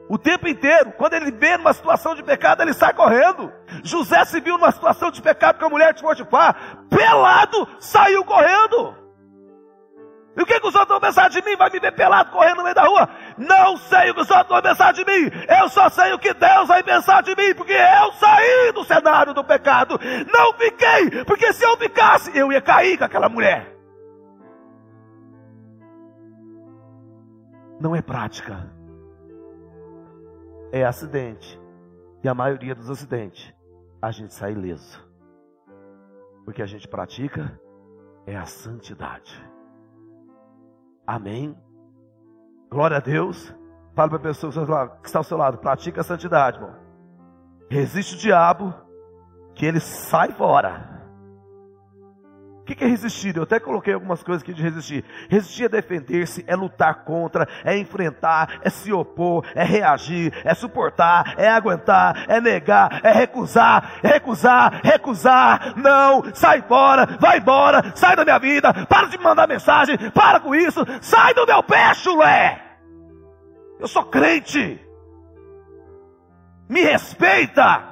[0.08, 3.52] O tempo inteiro, quando ele vê numa situação de pecado, ele sai correndo.
[3.82, 9.01] José se viu numa situação de pecado com a mulher de Potifar, pelado, saiu correndo.
[10.34, 11.56] E o que, que os outros vão pensar de mim?
[11.56, 13.08] Vai me ver pelado correndo no meio da rua?
[13.36, 15.30] Não sei o que os outros vão pensar de mim.
[15.60, 19.34] Eu só sei o que Deus vai pensar de mim, porque eu saí do cenário
[19.34, 19.98] do pecado.
[20.32, 23.76] Não fiquei, porque se eu ficasse, eu ia cair com aquela mulher.
[27.78, 28.72] Não é prática,
[30.72, 31.60] é acidente.
[32.24, 33.52] E a maioria dos acidentes,
[34.00, 35.04] a gente sai ileso.
[36.44, 37.60] Porque a gente pratica
[38.26, 39.51] é a santidade.
[41.06, 41.56] Amém.
[42.70, 43.54] Glória a Deus.
[43.94, 44.52] Fala para a pessoa
[45.00, 46.74] que está ao seu lado, pratica a santidade, irmão.
[47.70, 48.72] Resiste o diabo,
[49.54, 50.91] que ele sai fora.
[52.72, 53.36] O que é resistir?
[53.36, 55.04] Eu até coloquei algumas coisas aqui de resistir.
[55.28, 61.34] Resistir é defender-se, é lutar contra, é enfrentar, é se opor, é reagir, é suportar,
[61.36, 65.74] é aguentar, é negar, é recusar, recusar, recusar.
[65.76, 70.40] Não, sai fora, vai embora, sai da minha vida, para de me mandar mensagem, para
[70.40, 72.58] com isso, sai do meu pé, chulé.
[73.78, 74.80] Eu sou crente.
[76.70, 77.82] Me respeita.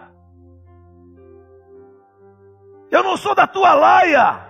[2.90, 4.49] Eu não sou da tua laia.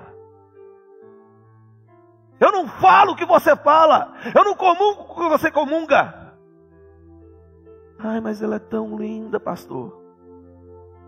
[2.41, 4.15] Eu não falo o que você fala.
[4.35, 6.35] Eu não comungo o que você comunga.
[7.99, 10.01] Ai, mas ela é tão linda, pastor.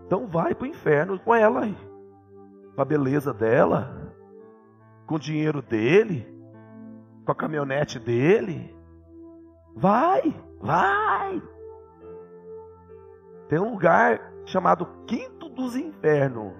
[0.05, 1.75] Então vai para o inferno com ela aí.
[2.75, 4.13] Com a beleza dela.
[5.07, 6.31] Com o dinheiro dele.
[7.25, 8.77] Com a caminhonete dele.
[9.75, 10.21] Vai,
[10.61, 11.41] vai.
[13.49, 16.53] Tem um lugar chamado Quinto dos Infernos.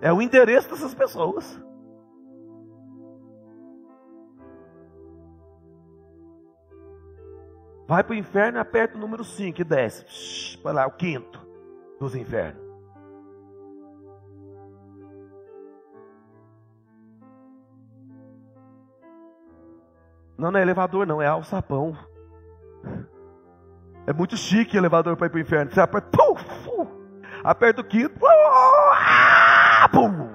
[0.00, 1.64] É o endereço dessas pessoas.
[7.86, 10.58] Vai para o inferno e aperta o número 5 e desce.
[10.62, 11.40] Vai lá, o quinto
[12.00, 12.66] dos infernos.
[20.36, 21.96] Não, não é elevador, não, é alçapão.
[24.06, 25.72] É muito chique elevador para ir para o inferno.
[25.72, 26.86] Você aperta, pum,
[27.42, 28.18] aperta o quinto,
[29.92, 30.28] pum,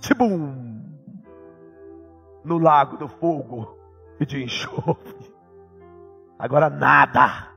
[0.00, 0.80] tibum,
[2.44, 3.77] no lago do fogo
[4.20, 5.32] e de enxofre.
[6.38, 7.48] Agora nada,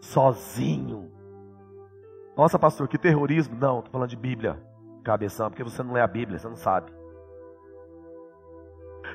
[0.00, 1.10] sozinho.
[2.36, 3.56] Nossa, pastor, que terrorismo.
[3.56, 4.60] Não, estou falando de Bíblia,
[5.02, 6.92] cabeção, porque você não lê a Bíblia, você não sabe.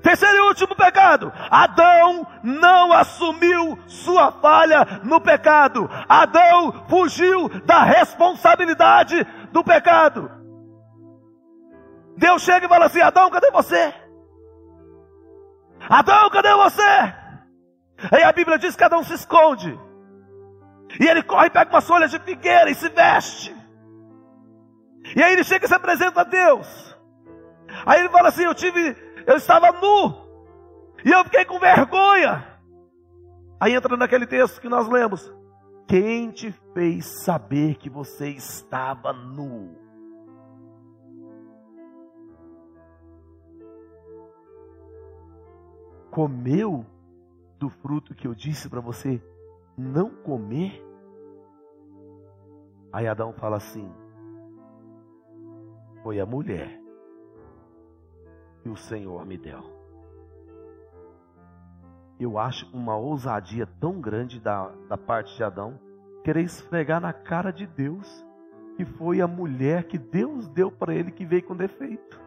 [0.01, 5.89] Terceiro e último pecado: Adão não assumiu sua falha no pecado.
[6.07, 10.32] Adão fugiu da responsabilidade do pecado.
[12.18, 13.93] Deus chega e fala assim: Adão, cadê você?
[15.89, 17.15] Adão, cadê você?
[18.11, 19.77] Aí a Bíblia diz que Adão se esconde.
[20.99, 23.55] E ele corre, pega uma folha de figueira e se veste.
[25.15, 26.97] E aí ele chega e se apresenta a Deus.
[27.85, 28.95] Aí ele fala assim: Eu tive
[29.27, 30.15] eu estava nu.
[31.03, 32.47] E eu fiquei com vergonha.
[33.59, 35.31] Aí entra naquele texto que nós lemos.
[35.85, 39.86] Quem te fez saber que você estava nu?
[46.18, 46.84] Comeu
[47.59, 49.22] do fruto que eu disse para você
[49.78, 50.84] não comer?
[52.91, 53.88] Aí Adão fala assim:
[56.01, 56.82] Foi a mulher
[58.63, 59.61] que o Senhor me deu.
[62.20, 65.80] Eu acho uma ousadia tão grande da, da parte de Adão
[66.24, 68.26] querer esfregar na cara de Deus
[68.76, 72.26] que foi a mulher que Deus deu para ele que veio com defeito.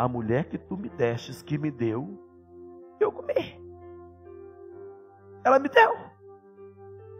[0.00, 2.18] A mulher que tu me destes, que me deu,
[2.98, 3.60] eu comi.
[5.44, 5.92] Ela me deu.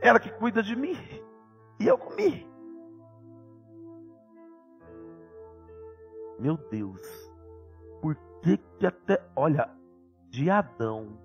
[0.01, 0.97] Ela que cuida de mim.
[1.79, 2.49] E eu comi.
[6.39, 7.07] Meu Deus,
[8.01, 9.69] por que que até, olha,
[10.31, 11.19] de Adão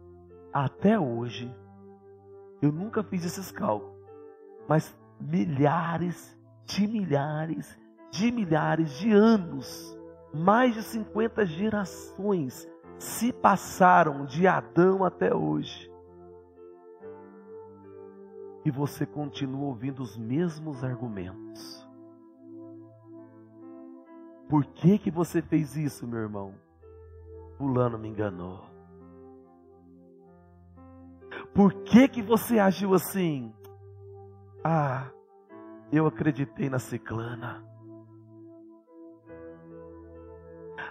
[0.52, 1.50] até hoje,
[2.62, 3.96] eu nunca fiz esses cálculos,
[4.68, 7.80] mas milhares de milhares
[8.12, 9.95] de milhares de anos,
[10.36, 12.68] mais de 50 gerações
[13.00, 15.90] se passaram de Adão até hoje.
[18.66, 21.88] E você continua ouvindo os mesmos argumentos.
[24.50, 26.54] Por que que você fez isso, meu irmão?
[27.58, 28.64] Fulano me enganou.
[31.54, 33.54] Por que que você agiu assim?
[34.64, 35.10] Ah,
[35.92, 37.64] eu acreditei na ciclana.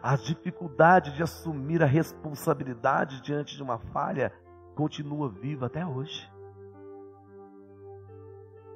[0.05, 4.30] A dificuldade de assumir a responsabilidade diante de uma falha
[4.74, 6.30] continua viva até hoje.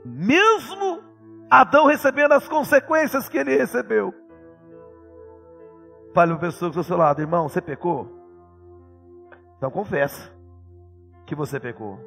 [0.02, 1.02] Mesmo
[1.50, 4.14] Adão recebendo as consequências que ele recebeu,
[6.14, 8.08] Fale para a pessoa que está ao seu lado, irmão, você pecou?
[9.56, 10.32] Então confessa
[11.26, 11.98] que você pecou.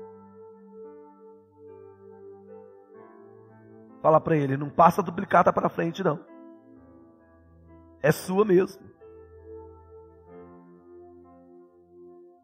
[4.02, 6.20] Fala para ele, não passa duplicata para frente não.
[8.02, 8.82] É sua mesmo.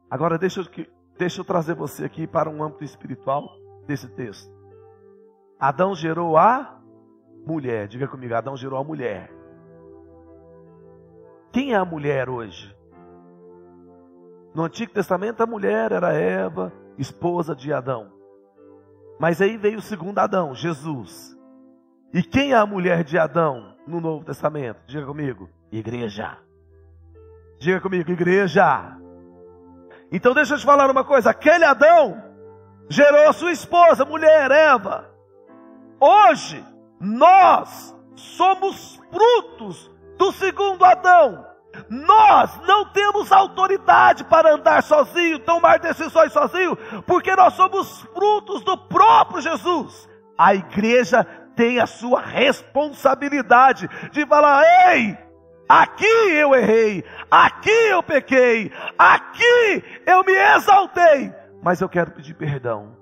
[0.09, 0.85] Agora deixa eu,
[1.17, 3.49] deixa eu trazer você aqui para um âmbito espiritual
[3.85, 4.51] desse texto.
[5.59, 6.79] Adão gerou a
[7.45, 7.87] mulher.
[7.87, 9.31] Diga comigo, Adão gerou a mulher.
[11.51, 12.75] Quem é a mulher hoje?
[14.53, 18.11] No Antigo Testamento, a mulher era Eva, esposa de Adão.
[19.19, 21.35] Mas aí veio o segundo Adão, Jesus.
[22.13, 24.79] E quem é a mulher de Adão no Novo Testamento?
[24.87, 26.37] Diga comigo: igreja.
[27.59, 28.97] Diga comigo: igreja.
[30.11, 32.23] Então deixa eu te falar uma coisa: aquele Adão
[32.89, 35.09] gerou sua esposa, mulher, Eva.
[35.99, 36.63] Hoje,
[36.99, 41.45] nós somos frutos do segundo Adão.
[41.89, 48.77] Nós não temos autoridade para andar sozinho, tomar decisões sozinho, porque nós somos frutos do
[48.77, 50.09] próprio Jesus.
[50.37, 51.23] A igreja
[51.55, 55.17] tem a sua responsabilidade de falar: ei,
[55.67, 62.95] aqui eu errei, aqui eu pequei, aqui eu me exaltei, mas eu quero pedir perdão,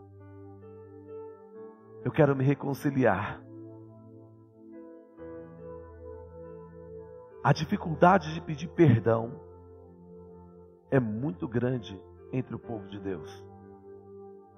[2.03, 3.41] eu quero me reconciliar.
[7.43, 9.39] A dificuldade de pedir perdão
[10.89, 12.01] é muito grande
[12.31, 13.45] entre o povo de Deus.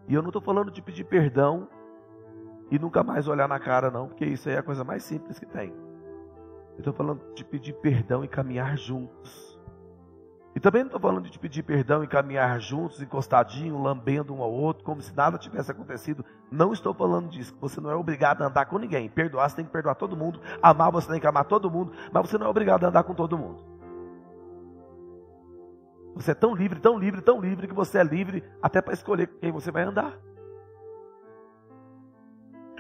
[0.08, 1.68] E eu não estou falando de pedir perdão
[2.72, 5.38] e nunca mais olhar na cara, não, porque isso aí é a coisa mais simples
[5.38, 5.74] que tem.
[6.78, 9.58] Eu estou falando de pedir perdão e caminhar juntos.
[10.56, 14.52] E também não estou falando de pedir perdão e caminhar juntos, encostadinho, lambendo um ao
[14.52, 16.24] outro, como se nada tivesse acontecido.
[16.52, 17.56] Não estou falando disso.
[17.60, 19.10] Você não é obrigado a andar com ninguém.
[19.10, 20.40] Perdoar, você tem que perdoar todo mundo.
[20.62, 21.92] Amar, você tem que amar todo mundo.
[22.12, 23.64] Mas você não é obrigado a andar com todo mundo.
[26.16, 29.28] Você é tão livre, tão livre, tão livre, que você é livre até para escolher
[29.28, 30.18] com quem você vai andar.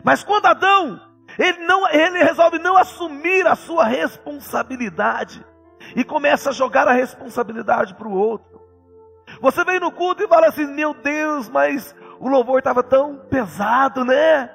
[0.03, 0.99] Mas quando Adão,
[1.38, 5.45] ele, não, ele resolve não assumir a sua responsabilidade
[5.95, 8.61] e começa a jogar a responsabilidade para o outro.
[9.41, 14.03] Você vem no culto e fala assim: Meu Deus, mas o louvor estava tão pesado,
[14.03, 14.51] né?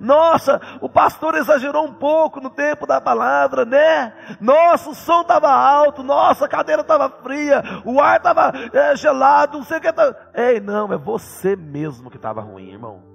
[0.00, 4.14] Nossa, o pastor exagerou um pouco no tempo da palavra, né?
[4.40, 9.58] Nossa, o som estava alto, nossa, a cadeira estava fria, o ar estava é, gelado,
[9.58, 9.92] não sei o que.
[9.92, 10.14] Tá...
[10.34, 13.13] Ei, não, é você mesmo que estava ruim, irmão.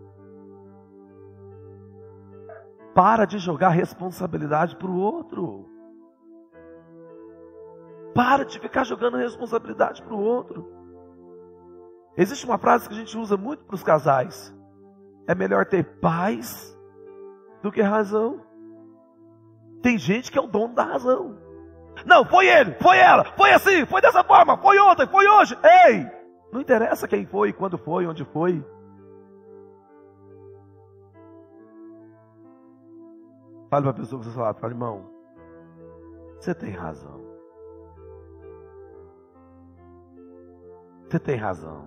[2.93, 5.69] Para de jogar responsabilidade para o outro.
[8.13, 10.71] Para de ficar jogando responsabilidade para o outro.
[12.17, 14.53] Existe uma frase que a gente usa muito para os casais:
[15.27, 16.77] é melhor ter paz
[17.61, 18.41] do que razão.
[19.81, 21.37] Tem gente que é o dono da razão.
[22.05, 25.57] Não, foi ele, foi ela, foi assim, foi dessa forma, foi ontem, foi hoje.
[25.63, 26.09] Ei,
[26.51, 28.63] não interessa quem foi, quando foi, onde foi.
[33.69, 35.05] Fale para a pessoa que você fala, fala, irmão,
[36.39, 37.19] você tem razão.
[41.07, 41.85] Você tem razão.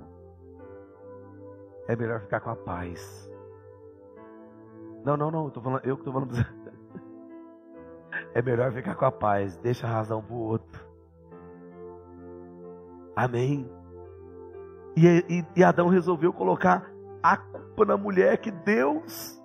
[1.88, 3.30] É melhor ficar com a paz.
[5.04, 5.44] Não, não, não.
[5.46, 6.32] Eu, tô falando, eu que estou falando.
[8.34, 9.58] É melhor ficar com a paz.
[9.58, 10.86] Deixa a razão para o outro.
[13.14, 13.70] Amém.
[14.96, 16.90] E, e, e Adão resolveu colocar
[17.22, 19.38] a culpa na mulher que Deus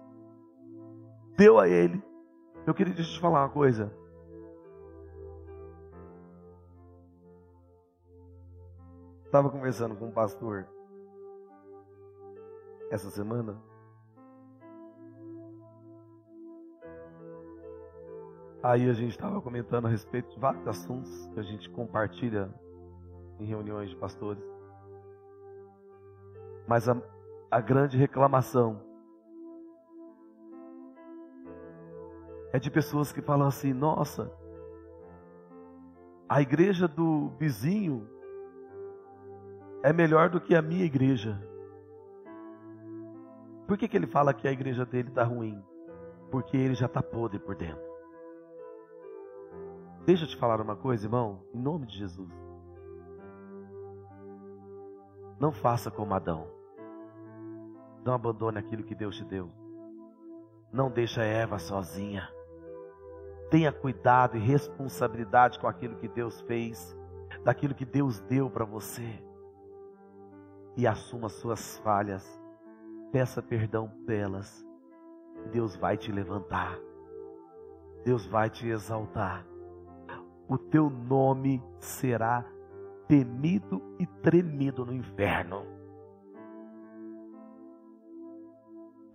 [1.38, 2.02] deu a ele.
[2.68, 3.90] Eu queria te falar uma coisa.
[9.24, 10.68] Estava conversando com um pastor
[12.92, 13.58] essa semana.
[18.62, 22.54] Aí a gente estava comentando a respeito de vários assuntos que a gente compartilha
[23.40, 24.44] em reuniões de pastores.
[26.68, 27.02] Mas a,
[27.50, 28.87] a grande reclamação
[32.58, 34.32] é de pessoas que falam assim: nossa,
[36.28, 38.10] a igreja do vizinho
[39.84, 41.40] é melhor do que a minha igreja.
[43.68, 45.64] Por que, que ele fala que a igreja dele está ruim?
[46.32, 47.86] Porque ele já está podre por dentro.
[50.06, 52.32] Deixa eu te falar uma coisa, irmão, em nome de Jesus.
[55.40, 56.48] Não faça como Adão.
[58.04, 59.52] Não abandone aquilo que Deus te deu.
[60.72, 62.28] Não deixa Eva sozinha.
[63.50, 66.96] Tenha cuidado e responsabilidade com aquilo que Deus fez,
[67.44, 69.24] daquilo que Deus deu para você
[70.78, 72.40] e assuma suas falhas.
[73.12, 74.66] Peça perdão pelas.
[75.52, 76.78] Deus vai te levantar.
[78.06, 79.44] Deus vai te exaltar.
[80.48, 82.46] O teu nome será
[83.08, 85.66] temido e tremido no inferno.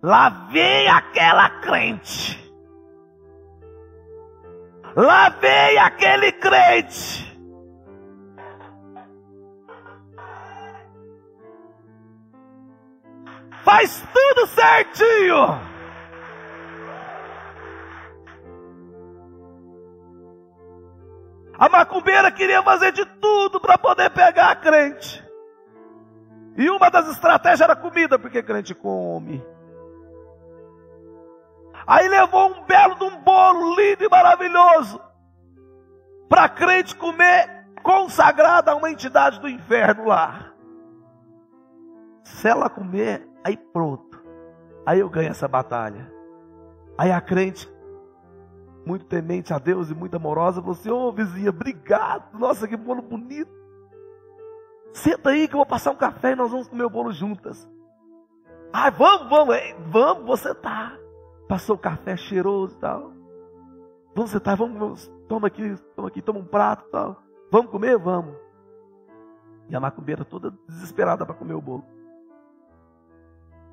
[0.01, 2.52] Lá vem aquela crente.
[4.95, 7.33] Lá vem aquele crente
[13.63, 15.73] faz tudo certinho.
[21.57, 25.23] A macumbeira queria fazer de tudo para poder pegar a crente.
[26.57, 29.43] E uma das estratégias era comida, porque crente come.
[31.85, 35.01] Aí levou um belo de um bolo lindo e maravilhoso
[36.29, 40.51] para crente comer consagrada a uma entidade do inferno lá.
[42.23, 44.23] Se ela comer, Aí pronto.
[44.85, 46.11] Aí eu ganho essa batalha.
[46.97, 47.69] Aí a crente,
[48.85, 52.37] muito temente a Deus e muito amorosa, falou assim: Ô oh, vizinha, obrigado.
[52.37, 53.51] Nossa, que bolo bonito.
[54.93, 57.67] Senta aí que eu vou passar um café e nós vamos comer o bolo juntas.
[58.71, 59.55] Ah, vamos, vamos,
[59.87, 60.97] vamos, vou sentar.
[61.47, 63.11] Passou o café cheiroso e tal.
[64.15, 67.21] Vamos sentar, vamos, vamos, toma aqui, toma aqui, toma um prato e tal.
[67.51, 67.97] Vamos comer?
[67.97, 68.35] Vamos.
[69.69, 71.83] E a macumbeira toda desesperada para comer o bolo.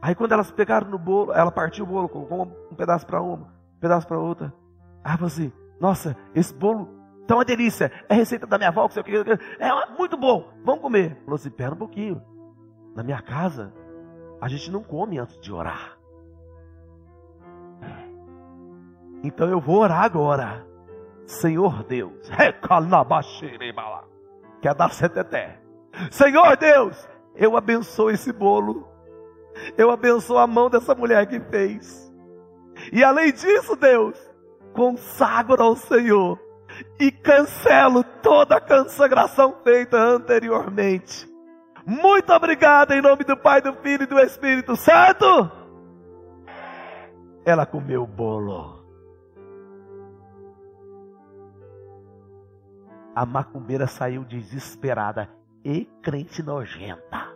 [0.00, 3.46] Aí quando elas pegaram no bolo, ela partiu o bolo, colocou um pedaço para uma,
[3.76, 4.52] um pedaço para outra.
[5.04, 6.88] Aí falou assim: Nossa, esse bolo
[7.26, 7.92] tá uma delícia.
[8.08, 9.38] É receita da minha avó, que sei o que.
[9.58, 10.52] É muito bom.
[10.64, 11.16] Vamos comer.
[11.24, 12.22] Falou assim: Pera um pouquinho.
[12.94, 13.72] Na minha casa,
[14.40, 15.99] a gente não come antes de orar.
[19.22, 20.66] Então eu vou orar agora.
[21.26, 22.28] Senhor Deus,
[24.60, 25.60] quer dar seteté.
[26.10, 28.88] Senhor Deus, eu abençoo esse bolo.
[29.76, 32.10] Eu abençoo a mão dessa mulher que fez.
[32.92, 34.18] E além disso, Deus,
[34.72, 36.38] consagro ao Senhor
[36.98, 41.28] e cancelo toda a consagração feita anteriormente.
[41.86, 45.50] Muito obrigado em nome do Pai, do Filho e do Espírito Santo.
[47.44, 48.79] Ela comeu o bolo.
[53.14, 55.28] A macumbeira saiu desesperada
[55.64, 57.28] e crente nojenta.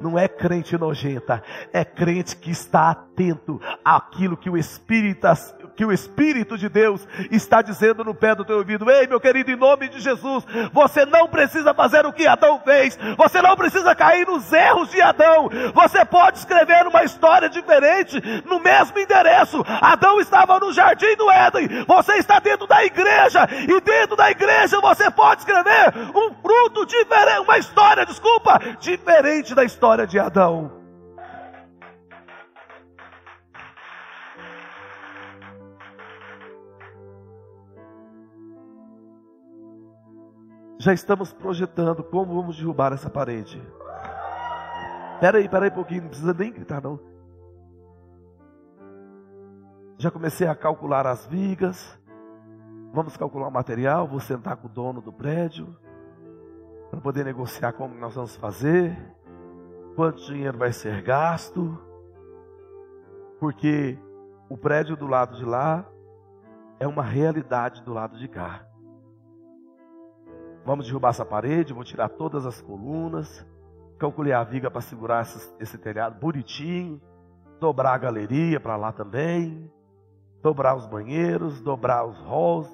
[0.00, 5.26] Não é crente nojenta, é crente que está atento àquilo que o Espírito,
[5.74, 8.90] que o Espírito de Deus está dizendo no pé do teu ouvido.
[8.90, 12.98] Ei, meu querido, em nome de Jesus, você não precisa fazer o que Adão fez,
[13.16, 18.60] você não precisa cair nos erros de Adão, você pode escrever uma história diferente no
[18.60, 19.64] mesmo endereço.
[19.80, 24.78] Adão estava no jardim do Éden, você está dentro da igreja, e dentro da igreja
[24.80, 30.75] você pode escrever um fruto diferente, uma história, desculpa, diferente da história de Adão.
[40.86, 43.60] Já estamos projetando como vamos derrubar essa parede.
[45.14, 47.00] Espera aí, espera aí um pouquinho, não precisa nem gritar não.
[49.98, 51.98] Já comecei a calcular as vigas.
[52.92, 55.76] Vamos calcular o material, vou sentar com o dono do prédio
[56.88, 58.96] para poder negociar como nós vamos fazer
[59.96, 61.76] quanto dinheiro vai ser gasto,
[63.40, 63.98] porque
[64.48, 65.84] o prédio do lado de lá
[66.78, 68.65] é uma realidade do lado de cá.
[70.66, 73.46] Vamos derrubar essa parede, vou tirar todas as colunas,
[74.00, 77.00] calculei a viga para segurar esse, esse telhado bonitinho,
[77.60, 79.70] dobrar a galeria para lá também,
[80.42, 82.68] dobrar os banheiros, dobrar os halls,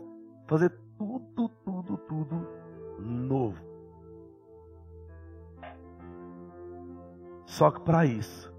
[0.48, 2.48] fazer tudo, tudo, tudo
[2.98, 3.62] novo.
[7.44, 8.50] Só que para isso,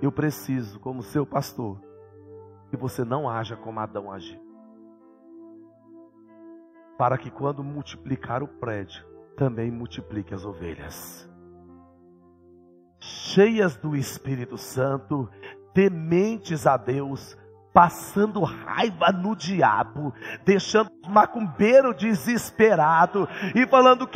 [0.00, 1.80] eu preciso, como seu pastor,
[2.70, 4.45] que você não haja como Adão agiu.
[6.98, 9.04] Para que quando multiplicar o prédio,
[9.36, 11.28] também multiplique as ovelhas.
[12.98, 15.28] Cheias do Espírito Santo,
[15.74, 17.36] tementes a Deus,
[17.76, 20.14] passando raiva no diabo,
[20.46, 24.14] deixando o macumbeiro desesperado e falando que